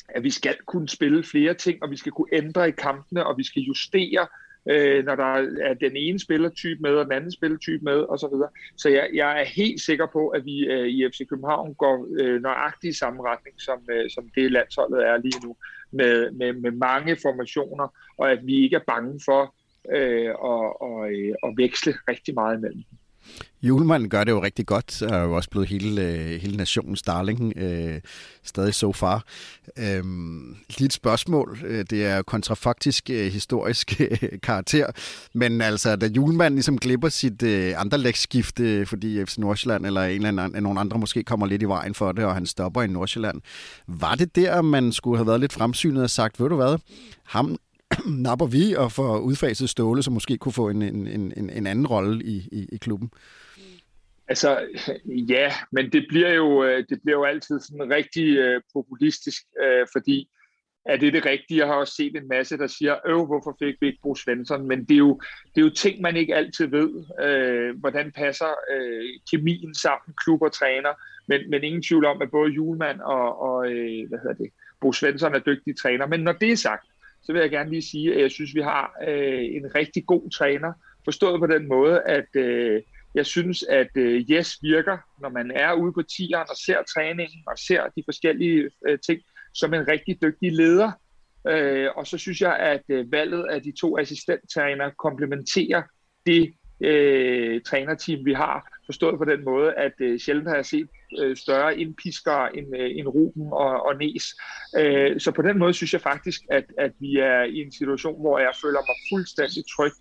[0.09, 3.39] at vi skal kunne spille flere ting, og vi skal kunne ændre i kampene, og
[3.39, 4.27] vi skal justere
[4.71, 8.19] øh, når der er den ene spillertype med, og den anden spillertype med, osv.
[8.19, 8.49] Så, videre.
[8.77, 12.43] så jeg, jeg er helt sikker på, at vi øh, i FC København går øh,
[12.43, 15.57] nøjagtigt i samme retning, som, øh, som det landsholdet er lige nu,
[15.91, 17.89] med, med, med mange formationer,
[18.19, 19.55] og at vi ikke er bange for
[19.97, 22.98] øh, at, og, øh, at veksle rigtig meget imellem dem.
[23.63, 27.03] Julemand gør det jo rigtig godt, og er jo også blevet hele, øh, hele nationens
[27.03, 28.01] darling, øh,
[28.45, 29.25] stadig so far.
[29.79, 34.87] Øhm, lige et spørgsmål, øh, det er kontrafaktisk øh, historisk øh, karakter,
[35.35, 40.03] men altså, da Julemand ligesom glipper sit øh, andre lægsskift, øh, fordi FC Nordsjælland eller
[40.03, 42.83] en eller anden, nogen andre måske kommer lidt i vejen for det, og han stopper
[42.83, 43.41] i Nordsjælland,
[43.87, 46.79] var det der, man skulle have været lidt fremsynet og sagt, ved du hvad,
[47.25, 47.57] ham
[48.27, 51.87] napper vi og får udfaset Ståle, som måske kunne få en, en, en, en anden
[51.87, 53.11] rolle i, i, i klubben?
[54.29, 54.59] Altså,
[55.35, 59.87] ja, men det bliver jo, øh, det bliver jo altid sådan rigtig øh, populistisk, øh,
[59.93, 60.29] fordi
[60.89, 61.59] er det det rigtige?
[61.59, 64.69] Jeg har også set en masse, der siger, øv, hvorfor fik vi ikke Bo Svensson?
[64.69, 65.21] Men det er, jo,
[65.55, 66.91] det er jo ting, man ikke altid ved.
[67.27, 70.91] Øh, hvordan passer øh, kemien sammen, klub og træner?
[71.29, 74.93] Men, men ingen tvivl om, at både Julemand og, og øh, hvad hedder det, Bo
[74.93, 76.07] Svensson er dygtige træner.
[76.07, 76.87] Men når det er sagt,
[77.29, 80.31] så vil jeg gerne lige sige, at jeg synes, vi har øh, en rigtig god
[80.31, 80.73] træner.
[81.05, 82.83] Forstået på den måde, at øh,
[83.15, 87.43] jeg synes, at øh, Yes virker, når man er ude på tieren og ser træningen
[87.47, 89.21] og ser de forskellige øh, ting,
[89.55, 90.93] som en rigtig dygtig leder.
[91.49, 95.83] Øh, og så synes jeg, at øh, valget af de to assistenttræner komplementerer
[96.27, 98.79] det øh, trænerteam, vi har.
[98.87, 102.91] Forstået på den måde, at øh, sjældent har jeg set øh, større indpiskere end, øh,
[102.99, 104.25] end Ruben og, og Næs.
[104.79, 108.21] Øh, så på den måde synes jeg faktisk, at, at vi er i en situation,
[108.21, 109.93] hvor jeg føler mig fuldstændig tryg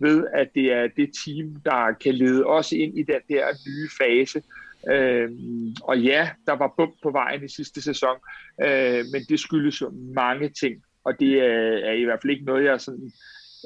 [0.00, 3.88] ved, at det er det team, der kan lede os ind i den der nye
[3.98, 4.42] fase.
[4.90, 8.16] Øhm, og ja, der var bump på vejen i sidste sæson,
[8.62, 12.44] øh, men det skyldes jo mange ting, og det er, er i hvert fald ikke
[12.44, 13.12] noget, jeg sådan,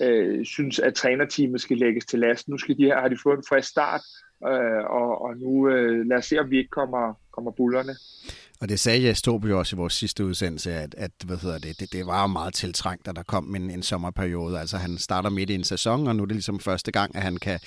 [0.03, 2.49] øh, synes, at trænerteamet skal lægges til last.
[2.49, 4.01] Nu skal de her, har de fået en frisk start,
[4.47, 7.95] øh, og, og nu øh, lad os se, om vi ikke kommer, kommer bullerne.
[8.61, 11.59] Og det sagde jeg Stob jo også i vores sidste udsendelse, at, at hvad hedder
[11.59, 14.61] det, det, det var jo meget tiltrængt, at der kom en, en sommerperiode.
[14.61, 17.23] Altså han starter midt i en sæson, og nu er det ligesom første gang, at
[17.23, 17.61] han kan,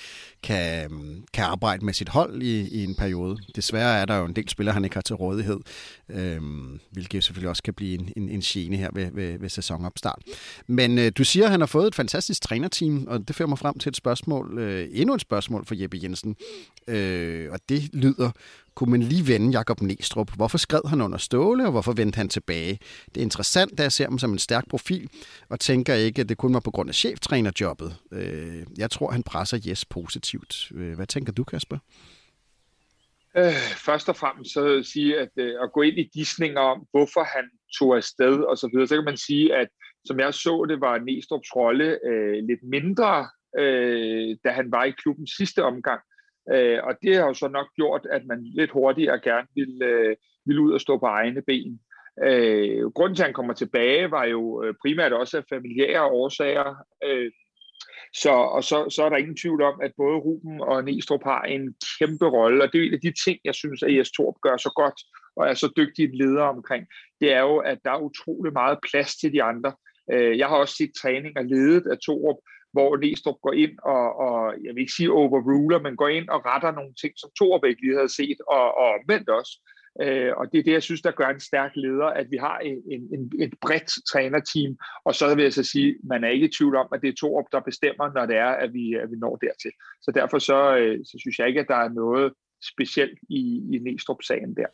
[0.44, 3.38] kan, mm, kan arbejde med sit hold i, i en periode.
[3.56, 5.60] Desværre er der jo en del spillere, han ikke har til rådighed,
[6.10, 10.22] øhm, hvilket selvfølgelig også kan blive en, en, en gene her ved, ved, ved sæsonopstart.
[10.68, 13.60] Men øh, du siger, at han har fået et fantastisk trænerteam, og det fører mig
[13.60, 16.36] frem til et spørgsmål, øh, endnu et spørgsmål for Jeppe Jensen.
[16.88, 18.32] Øh, og det lyder,
[18.78, 20.36] kunne man lige vende Jakob Næstrup?
[20.36, 22.80] Hvorfor skred han under Ståle, og hvorfor vendte han tilbage?
[23.06, 25.10] Det er interessant, da jeg ser ham som en stærk profil,
[25.50, 27.96] og tænker ikke, at det kun var på grund af cheftrænerjobbet.
[28.12, 30.72] Øh, jeg tror, han presser Jes positivt.
[30.76, 31.78] Øh, hvad tænker du, Kasper?
[33.38, 37.24] Øh, først og fremmest så sige, at øh, at gå ind i disninger om, hvorfor
[37.36, 37.46] han
[37.80, 39.68] tog afsted og så videre, så kan man sige, at
[40.06, 43.28] som jeg så det, var Næstrup's rolle øh, lidt mindre,
[43.60, 46.02] øh, da han var i klubben sidste omgang.
[46.54, 50.16] Øh, og det har jo så nok gjort, at man lidt hurtigere gerne ville, øh,
[50.46, 51.80] ville ud og stå på egne ben.
[52.24, 56.76] Øh, grunden til, at han kommer tilbage, var jo øh, primært også af familiære årsager.
[57.04, 57.32] Øh,
[58.14, 61.42] så, og så, så er der ingen tvivl om, at både Ruben og Næstrup har
[61.42, 64.36] en kæmpe rolle, og det er en af de ting, jeg synes, at Jes Torp
[64.42, 65.00] gør så godt,
[65.36, 66.86] og er så dygtig en leder omkring,
[67.22, 69.74] det er jo, at der er utrolig meget plads til de andre.
[70.14, 72.38] Øh, jeg har også set træninger ledet af Torup,
[72.72, 76.46] hvor Næstrup går ind og, og, jeg vil ikke sige overruler, men går ind og
[76.46, 79.54] retter nogle ting, som Torbæk lige havde set, og, og omvendt også.
[80.02, 82.58] Øh, og det er det, jeg synes, der gør en stærk leder, at vi har
[82.58, 86.52] en, en, et bredt trænerteam, og så vil jeg så sige, man er ikke i
[86.58, 89.16] tvivl om, at det er Torup, der bestemmer, når det er, at vi, at vi
[89.16, 89.72] når dertil.
[90.02, 92.34] Så derfor så, øh, så synes jeg ikke, at der er noget
[92.74, 93.42] specielt i,
[93.74, 94.70] i Næstrup-sagen der.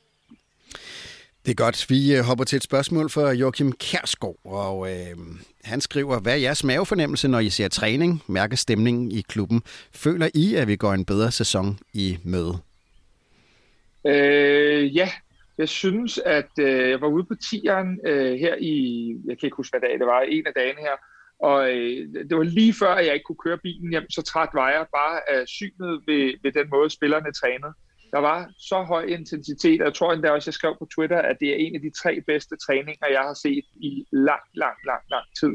[1.45, 1.89] Det er godt.
[1.89, 5.17] Vi øh, hopper til et spørgsmål fra Joachim Kærsgaard, og øh,
[5.63, 9.61] han skriver, hvad er jeres mavefornemmelse, når I ser træning, mærker stemningen i klubben?
[9.93, 12.57] Føler I, at vi går en bedre sæson i møde?
[14.07, 15.09] Øh, ja,
[15.57, 18.73] jeg synes, at øh, jeg var ude på tieren øh, her i,
[19.25, 20.97] jeg kan ikke huske, hvad dag det var, en af dagene her,
[21.39, 24.49] og øh, det var lige før, at jeg ikke kunne køre bilen hjem, så træt
[24.53, 27.73] var jeg bare af synet ved, ved den måde, spillerne trænede.
[28.13, 31.37] Der var så høj intensitet, og jeg tror endda også, jeg skrev på Twitter, at
[31.39, 35.03] det er en af de tre bedste træninger, jeg har set i lang, lang, lang,
[35.09, 35.53] lang tid.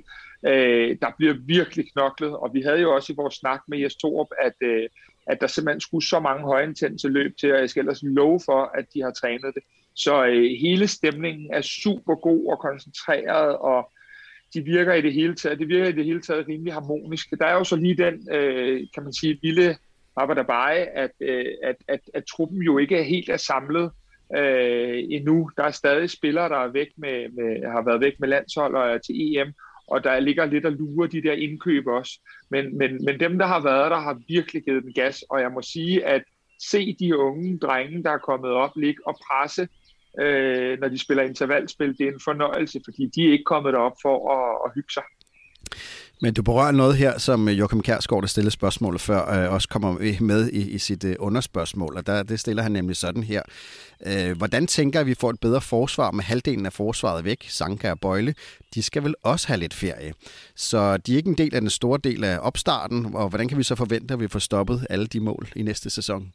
[0.50, 3.96] Øh, der bliver virkelig knoklet, og vi havde jo også i vores snak med Jes
[3.96, 4.88] Torup, at, øh,
[5.26, 8.70] at der simpelthen skulle så mange højintense løb til, og jeg skal ellers love for,
[8.78, 9.62] at de har trænet det.
[9.94, 13.90] Så øh, hele stemningen er super god og koncentreret, og
[14.54, 17.30] de virker i det hele taget, det virker i det hele taget rimelig harmonisk.
[17.38, 19.76] Der er jo så lige den, øh, kan man sige, lille
[20.22, 23.90] Abadabai, at, øh, at, at, at truppen jo ikke er helt er samlet
[24.36, 25.50] øh, endnu.
[25.56, 28.90] Der er stadig spillere, der er væk med, med, har været væk med landshold og
[28.90, 29.52] er til EM,
[29.88, 32.12] og der ligger lidt at lure de der indkøb også.
[32.50, 35.50] Men, men, men dem, der har været der, har virkelig givet den gas, og jeg
[35.50, 36.22] må sige, at
[36.70, 39.68] se de unge drenge, der er kommet op, ligge og presse,
[40.20, 43.96] øh, når de spiller intervalspil, det er en fornøjelse, fordi de er ikke kommet derop
[44.02, 45.02] for at, at hygge sig.
[46.20, 49.68] Men du berører noget her, som øh, Joachim Kærsgaard, der stillede spørgsmålet før, øh, også
[49.68, 53.42] kommer med i, i sit øh, underspørgsmål, og der, det stiller han nemlig sådan her.
[54.06, 57.90] Øh, hvordan tænker at vi får et bedre forsvar med halvdelen af forsvaret væk, Sanka
[57.90, 58.34] og Bøjle?
[58.74, 60.12] De skal vel også have lidt ferie.
[60.56, 63.58] Så de er ikke en del af den store del af opstarten, og hvordan kan
[63.58, 66.32] vi så forvente, at vi får stoppet alle de mål i næste sæson?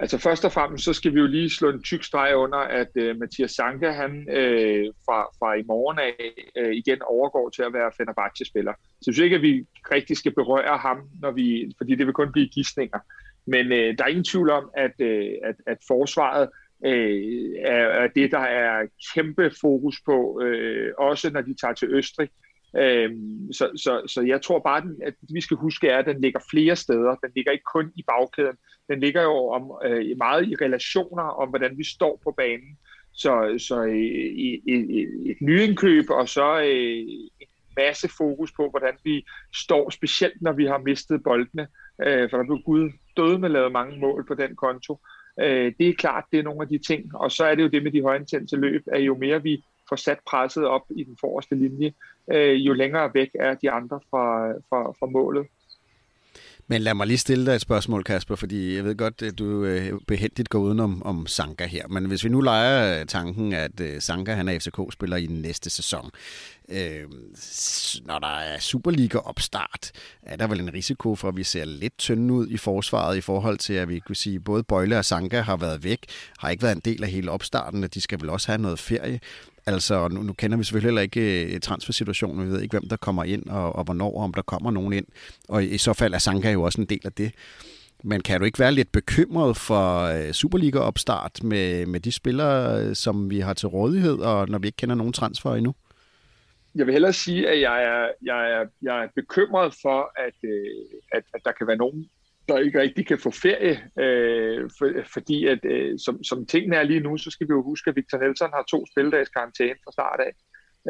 [0.00, 2.88] Altså først og fremmest, så skal vi jo lige slå en tyk streg under, at
[3.00, 6.14] uh, Mathias Sanka, han øh, fra, fra i morgen af
[6.56, 8.72] øh, igen overgår til at være Fenerbahce-spiller.
[8.72, 12.14] Så jeg synes ikke, at vi rigtig skal berøre ham, når vi, fordi det vil
[12.14, 12.98] kun blive gidsninger.
[13.46, 16.48] Men øh, der er ingen tvivl om, at, øh, at, at forsvaret
[16.86, 21.88] øh, er, er det, der er kæmpe fokus på, øh, også når de tager til
[21.90, 22.28] Østrig.
[22.76, 26.40] Øhm, så, så, så jeg tror bare, at vi skal huske, er, at den ligger
[26.50, 27.14] flere steder.
[27.14, 28.56] Den ligger ikke kun i bagkæden.
[28.88, 32.78] Den ligger jo om, øh, meget i relationer om, hvordan vi står på banen.
[33.12, 36.98] Så, så øh, i, et, et nyindkøb, og så øh,
[37.40, 41.68] en masse fokus på, hvordan vi står, specielt når vi har mistet boldene.
[42.02, 44.98] Øh, for der blev Gud døde med lavet mange mål på den konto.
[45.40, 47.16] Øh, det er klart, det er nogle af de ting.
[47.16, 49.96] Og så er det jo det med de højintense løb, at jo mere vi får
[49.96, 51.92] sat presset op i den forreste linje,
[52.32, 55.46] øh, jo længere væk er de andre fra, fra, fra målet.
[56.70, 59.64] Men lad mig lige stille dig et spørgsmål, Kasper, fordi jeg ved godt, at du
[59.64, 61.88] øh, behendigt går udenom om Sanka her.
[61.88, 65.42] Men hvis vi nu leger øh, tanken, at øh, Sanka han er FCK-spiller i den
[65.42, 66.10] næste sæson,
[66.68, 67.04] øh,
[68.06, 69.90] når der er Superliga-opstart,
[70.22, 73.20] er der vel en risiko for, at vi ser lidt tynde ud i forsvaret i
[73.20, 76.06] forhold til, at vi kunne sige, at både Bøjle og Sanka har været væk,
[76.38, 78.78] har ikke været en del af hele opstarten, at de skal vel også have noget
[78.78, 79.20] ferie.
[79.72, 82.96] Altså, nu, nu kender vi selvfølgelig heller ikke øh, transfersituationen, vi ved ikke, hvem der
[82.96, 85.06] kommer ind, og, og hvornår, og om der kommer nogen ind.
[85.48, 87.32] Og i så fald er Sanka jo også en del af det.
[88.04, 92.94] Men kan du ikke være lidt bekymret for øh, Superliga-opstart med, med de spillere, øh,
[92.94, 95.74] som vi har til rådighed, og når vi ikke kender nogen transfer endnu?
[96.74, 100.98] Jeg vil hellere sige, at jeg er, jeg er, jeg er bekymret for, at, øh,
[101.12, 102.10] at, at der kan være nogen
[102.50, 106.82] der ikke rigtig kan få ferie, øh, for, fordi at øh, som, som tingene er
[106.82, 109.92] lige nu, så skal vi jo huske, at Victor Nelson har to spildags karantæne fra
[109.92, 110.32] start af.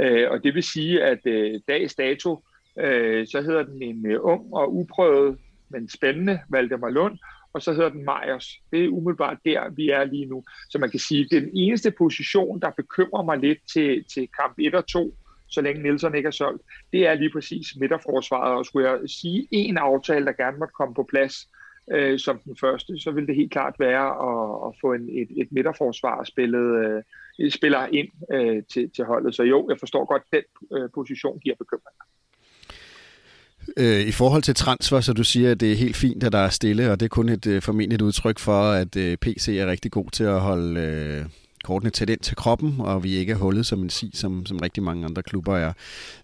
[0.03, 2.45] Øh, og det vil sige, at øh, dags dato,
[2.79, 5.39] øh, så hedder den en øh, ung og uprøvet,
[5.69, 7.19] men spændende Valdemar Lund,
[7.53, 8.47] og så hedder den Majers.
[8.73, 10.45] Det er umiddelbart der, vi er lige nu.
[10.71, 14.55] Så man kan sige, at den eneste position, der bekymrer mig lidt til, til kamp
[14.59, 15.15] 1 og 2,
[15.51, 18.59] så længe Nielsen ikke er solgt, det er lige præcis midterforsvaret.
[18.59, 21.35] Og skulle jeg sige en aftale, der gerne måtte komme på plads
[21.93, 25.43] øh, som den første, så vil det helt klart være at, at få en, et,
[25.43, 26.67] et midterforsvar spillet,
[27.41, 29.35] øh, spiller ind øh, til, til holdet.
[29.35, 32.05] Så jo, jeg forstår godt, at den øh, position giver bekymringer.
[33.77, 36.39] Øh, I forhold til transfer, så du siger, at det er helt fint, at der
[36.39, 39.67] er stille, og det er kun et øh, formentlig udtryk for, at øh, PC er
[39.67, 41.25] rigtig god til at holde øh,
[41.65, 44.59] kortene tæt ind til kroppen, og vi ikke er hullet som en si, som, som
[44.59, 45.73] rigtig mange andre klubber er.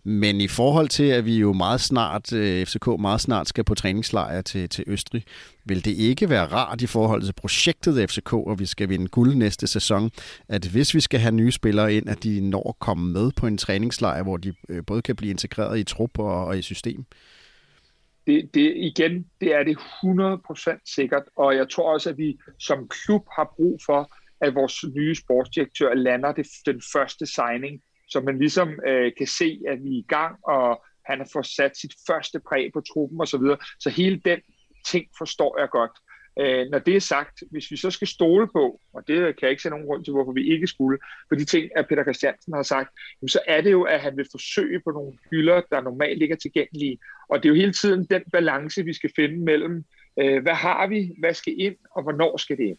[0.05, 3.75] Men i forhold til, at vi jo meget snart, øh, FCK meget snart skal på
[3.75, 5.25] træningslejr til, til Østrig,
[5.65, 9.35] vil det ikke være rart i forhold til projektet FCK, og vi skal vinde guld
[9.35, 10.11] næste sæson,
[10.49, 13.47] at hvis vi skal have nye spillere ind, at de når at komme med på
[13.47, 17.07] en træningslejr, hvor de øh, både kan blive integreret i trup og, og i system?
[18.27, 22.89] det, det, igen, det er det 100% sikkert, og jeg tror også, at vi som
[22.89, 28.39] klub har brug for, at vores nye sportsdirektør lander det, den første signing, så man
[28.39, 31.95] ligesom øh, kan se, at vi er i gang, og han har fået sat sit
[32.07, 33.27] første præg på truppen osv.
[33.27, 33.59] Så, videre.
[33.81, 34.41] så hele den
[34.91, 35.91] ting forstår jeg godt.
[36.41, 39.51] Øh, når det er sagt, hvis vi så skal stole på, og det kan jeg
[39.51, 42.55] ikke se nogen grund til, hvorfor vi ikke skulle, på de ting, at Peter Christiansen
[42.55, 42.91] har sagt,
[43.29, 46.39] så er det jo, at han vil forsøge på nogle hylder, der normalt ikke er
[46.39, 46.99] tilgængelige.
[47.29, 49.85] Og det er jo hele tiden den balance, vi skal finde mellem,
[50.21, 52.79] øh, hvad har vi, hvad skal ind, og hvornår skal det ind.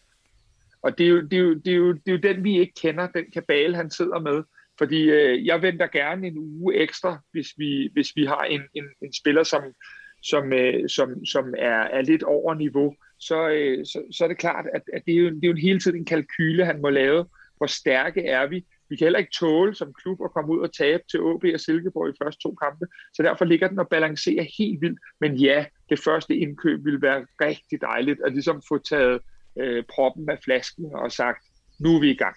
[0.88, 2.60] Og det er, jo, det, er jo, det, er jo, det er jo den, vi
[2.60, 4.42] ikke kender, den kabale, han sidder med.
[4.78, 8.84] Fordi øh, jeg venter gerne en uge ekstra, hvis vi, hvis vi har en, en,
[9.02, 9.62] en spiller, som,
[10.22, 12.94] som, øh, som, som er, er lidt over niveau.
[13.18, 15.54] Så, øh, så, så er det klart, at, at det, er jo, det er jo
[15.54, 17.26] hele tiden en kalkyle, han må lave.
[17.56, 18.64] Hvor stærke er vi?
[18.90, 21.60] Vi kan heller ikke tåle som klub at komme ud og tabe til AB og
[21.60, 22.86] Silkeborg i første to kampe.
[23.14, 24.98] Så derfor ligger den og balancerer helt vildt.
[25.20, 29.20] Men ja, det første indkøb vil være rigtig dejligt at ligesom få taget
[29.60, 31.44] øh, proppen af flasken og sagt,
[31.78, 32.36] nu er vi i gang.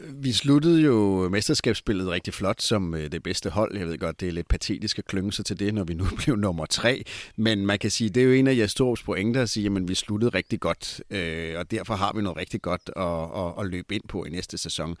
[0.00, 3.78] Vi sluttede jo mesterskabsspillet rigtig flot som øh, det bedste hold.
[3.78, 6.04] Jeg ved godt, det er lidt patetisk at klynge sig til det, når vi nu
[6.24, 7.04] blev nummer tre.
[7.36, 9.94] Men man kan sige, det er jo en af jeres pointer at sige, at vi
[9.94, 13.94] sluttede rigtig godt, øh, og derfor har vi noget rigtig godt at, at, at løbe
[13.94, 14.96] ind på i næste sæson.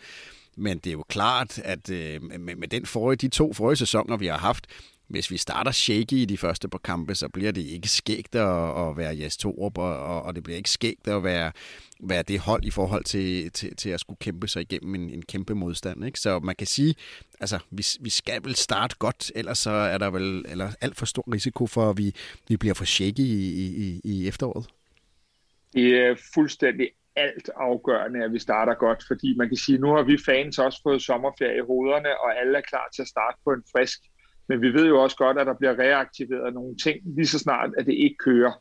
[0.56, 4.16] Men det er jo klart, at øh, med, med den forrige, de to forrige sæsoner,
[4.16, 4.66] vi har haft,
[5.08, 8.88] hvis vi starter shaky i de første par kampe, så bliver det ikke skægt at,
[8.88, 11.52] at være Jes Torup, og, og det bliver ikke skægt at være,
[12.00, 15.22] være det hold i forhold til, til, til at skulle kæmpe sig igennem en, en
[15.22, 16.04] kæmpe modstand.
[16.04, 16.20] Ikke?
[16.20, 16.94] Så man kan sige,
[17.40, 21.06] altså vi, vi skal vel starte godt, ellers så er der vel eller alt for
[21.06, 22.14] stor risiko for, at vi,
[22.48, 24.66] vi bliver for shaky i, i, i efteråret.
[25.74, 30.02] Det er fuldstændig alt afgørende, at vi starter godt, fordi man kan sige, nu har
[30.02, 33.50] vi fans også fået sommerferie i hovederne, og alle er klar til at starte på
[33.50, 34.00] en frisk
[34.48, 37.70] men vi ved jo også godt, at der bliver reaktiveret nogle ting lige så snart,
[37.78, 38.52] at det ikke kører.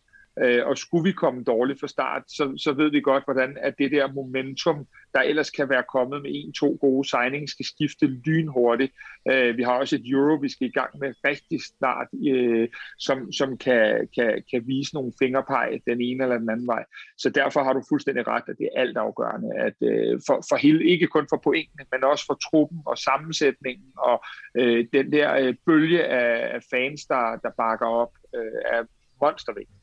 [0.42, 3.74] Øh, og skulle vi komme dårligt fra start, så, så ved vi godt, hvordan at
[3.78, 8.94] det der momentum, der ellers kan være kommet med en-to gode signings, skal skifte lynhurtigt.
[9.32, 12.68] Øh, vi har også et euro, vi skal i gang med rigtig snart, øh,
[13.00, 16.84] som, som kan, kan, kan vise nogle fingerpeg den ene eller den anden vej.
[17.18, 19.50] Så derfor har du fuldstændig ret, at det er alt afgørende.
[19.56, 23.92] At, øh, for, for hele, ikke kun for pointene, men også for truppen og sammensætningen
[23.98, 24.24] og
[24.58, 28.84] øh, den der øh, bølge af, af fans, der, der bakker op, øh, er
[29.22, 29.83] monstervigtigt.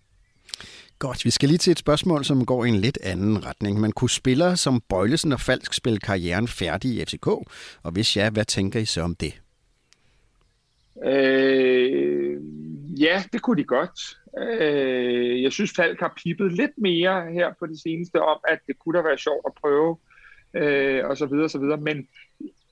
[1.00, 3.80] Godt, vi skal lige til et spørgsmål, som går i en lidt anden retning.
[3.80, 7.26] Man kunne spillere som Bøjlesen og Falsk spille karrieren færdig i FCK,
[7.82, 9.40] og hvis ja, hvad tænker I så om det?
[11.04, 12.40] Øh,
[13.00, 14.18] ja, det kunne de godt.
[14.38, 18.78] Øh, jeg synes, Falk har pippet lidt mere her på det seneste om, at det
[18.78, 19.96] kunne da være sjovt at prøve,
[20.54, 21.80] øh, og så videre, og så videre.
[21.80, 22.08] Men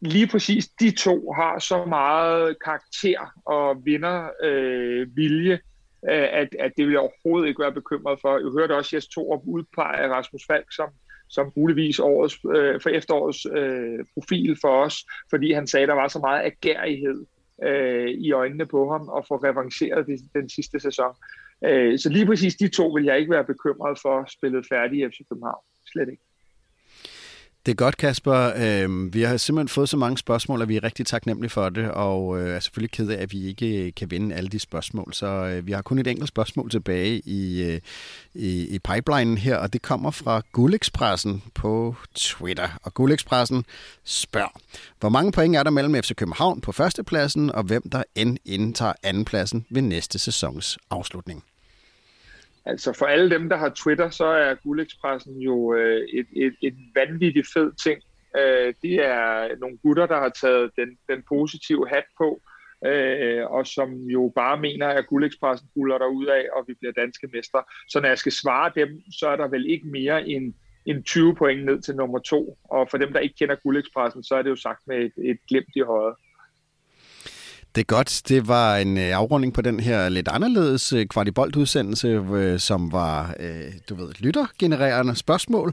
[0.01, 5.68] lige præcis de to har så meget karakter og vinder øh, vilje, Øh,
[6.11, 8.39] Øh, at, at det vil jeg overhovedet ikke være bekymret for.
[8.39, 10.89] Jeg hørte også, at jeg udpege Rasmus Falk som,
[11.29, 14.97] som muligvis årets, øh, for efterårets øh, profil for os,
[15.31, 17.27] fordi han sagde, at der var så meget agerighed
[17.63, 21.15] øh, i øjnene på ham og få revanceret det, den sidste sæson.
[21.65, 25.09] Øh, så lige præcis de to vil jeg ikke være bekymret for spillet færdig i
[25.09, 25.63] FC København.
[25.93, 26.28] Slet ikke.
[27.67, 28.53] Det er godt, Kasper.
[28.57, 31.91] Øh, vi har simpelthen fået så mange spørgsmål, og vi er rigtig taknemmelige for det,
[31.91, 35.15] og øh, er selvfølgelig ked af, at vi ikke øh, kan vinde alle de spørgsmål.
[35.15, 37.81] Så øh, vi har kun et enkelt spørgsmål tilbage i, øh,
[38.35, 42.69] i, i pipelinen her, og det kommer fra Gullekspressen på Twitter.
[42.83, 43.65] Og Gullekspressen
[44.05, 44.61] spørger,
[45.01, 48.93] hvor mange point er der mellem FC København på førstepladsen, og hvem der end indtager
[49.03, 51.45] andenpladsen ved næste sæsons afslutning?
[52.69, 56.75] Altså for alle dem, der har Twitter, så er Guldekspressen jo øh, et, et, et
[56.95, 58.03] vanvittigt fed ting.
[58.39, 62.41] Øh, det er nogle gutter, der har taget den, den positive hat på,
[62.87, 66.93] øh, og som jo bare mener, at Guldekspressen buller der ud af, og vi bliver
[66.93, 67.63] danske mestre.
[67.89, 70.55] Så når jeg skal svare dem, så er der vel ikke mere end,
[70.87, 72.59] end 20 point ned til nummer to.
[72.65, 75.39] Og for dem, der ikke kender Guldekspressen, så er det jo sagt med et, et
[75.49, 76.15] glimt i højre.
[77.79, 78.23] Det er godt.
[78.29, 83.35] Det var en øh, afrunding på den her lidt anderledes øh, kvartibolt-udsendelse, øh, som var,
[83.89, 85.73] du ved, lyttergenererende spørgsmål.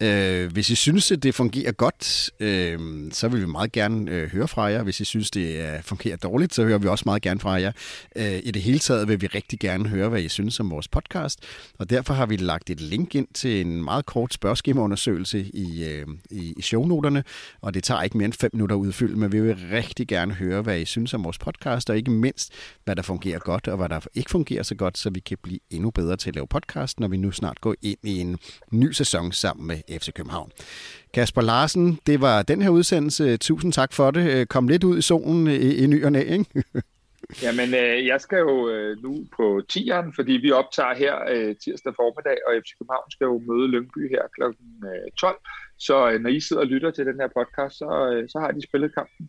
[0.00, 2.78] Øh, hvis I synes, at det fungerer godt, øh,
[3.12, 4.82] så vil vi meget gerne øh, høre fra jer.
[4.82, 7.72] Hvis I synes, det øh, fungerer dårligt, så hører vi også meget gerne fra jer.
[8.16, 10.88] Øh, I det hele taget vil vi rigtig gerne høre, hvad I synes om vores
[10.88, 11.40] podcast.
[11.78, 16.06] Og derfor har vi lagt et link ind til en meget kort spørgeskemaundersøgelse i, øh,
[16.30, 17.24] i, i shownoterne.
[17.60, 20.34] Og det tager ikke mere end fem minutter at udfylde, men vi vil rigtig gerne
[20.34, 22.52] høre, hvad I synes om vores podcast, og ikke mindst,
[22.84, 25.58] hvad der fungerer godt, og hvad der ikke fungerer så godt, så vi kan blive
[25.70, 28.38] endnu bedre til at lave podcast, når vi nu snart går ind i en
[28.70, 30.50] ny sæson sammen med FC København.
[31.14, 33.36] Kasper Larsen, det var den her udsendelse.
[33.36, 34.30] Tusind tak for det.
[34.30, 36.64] Øh, kom lidt ud i solen øh, i, i ny og næ, ikke?
[37.42, 41.92] Jamen, øh, jeg skal jo øh, nu på tieren, fordi vi optager her øh, tirsdag
[41.96, 44.42] formiddag, og FC København skal jo møde Lyngby her kl.
[45.20, 45.34] 12.
[45.34, 45.40] Øh,
[45.78, 48.50] så øh, når I sidder og lytter til den her podcast, så, øh, så har
[48.50, 49.28] de spillet kampen.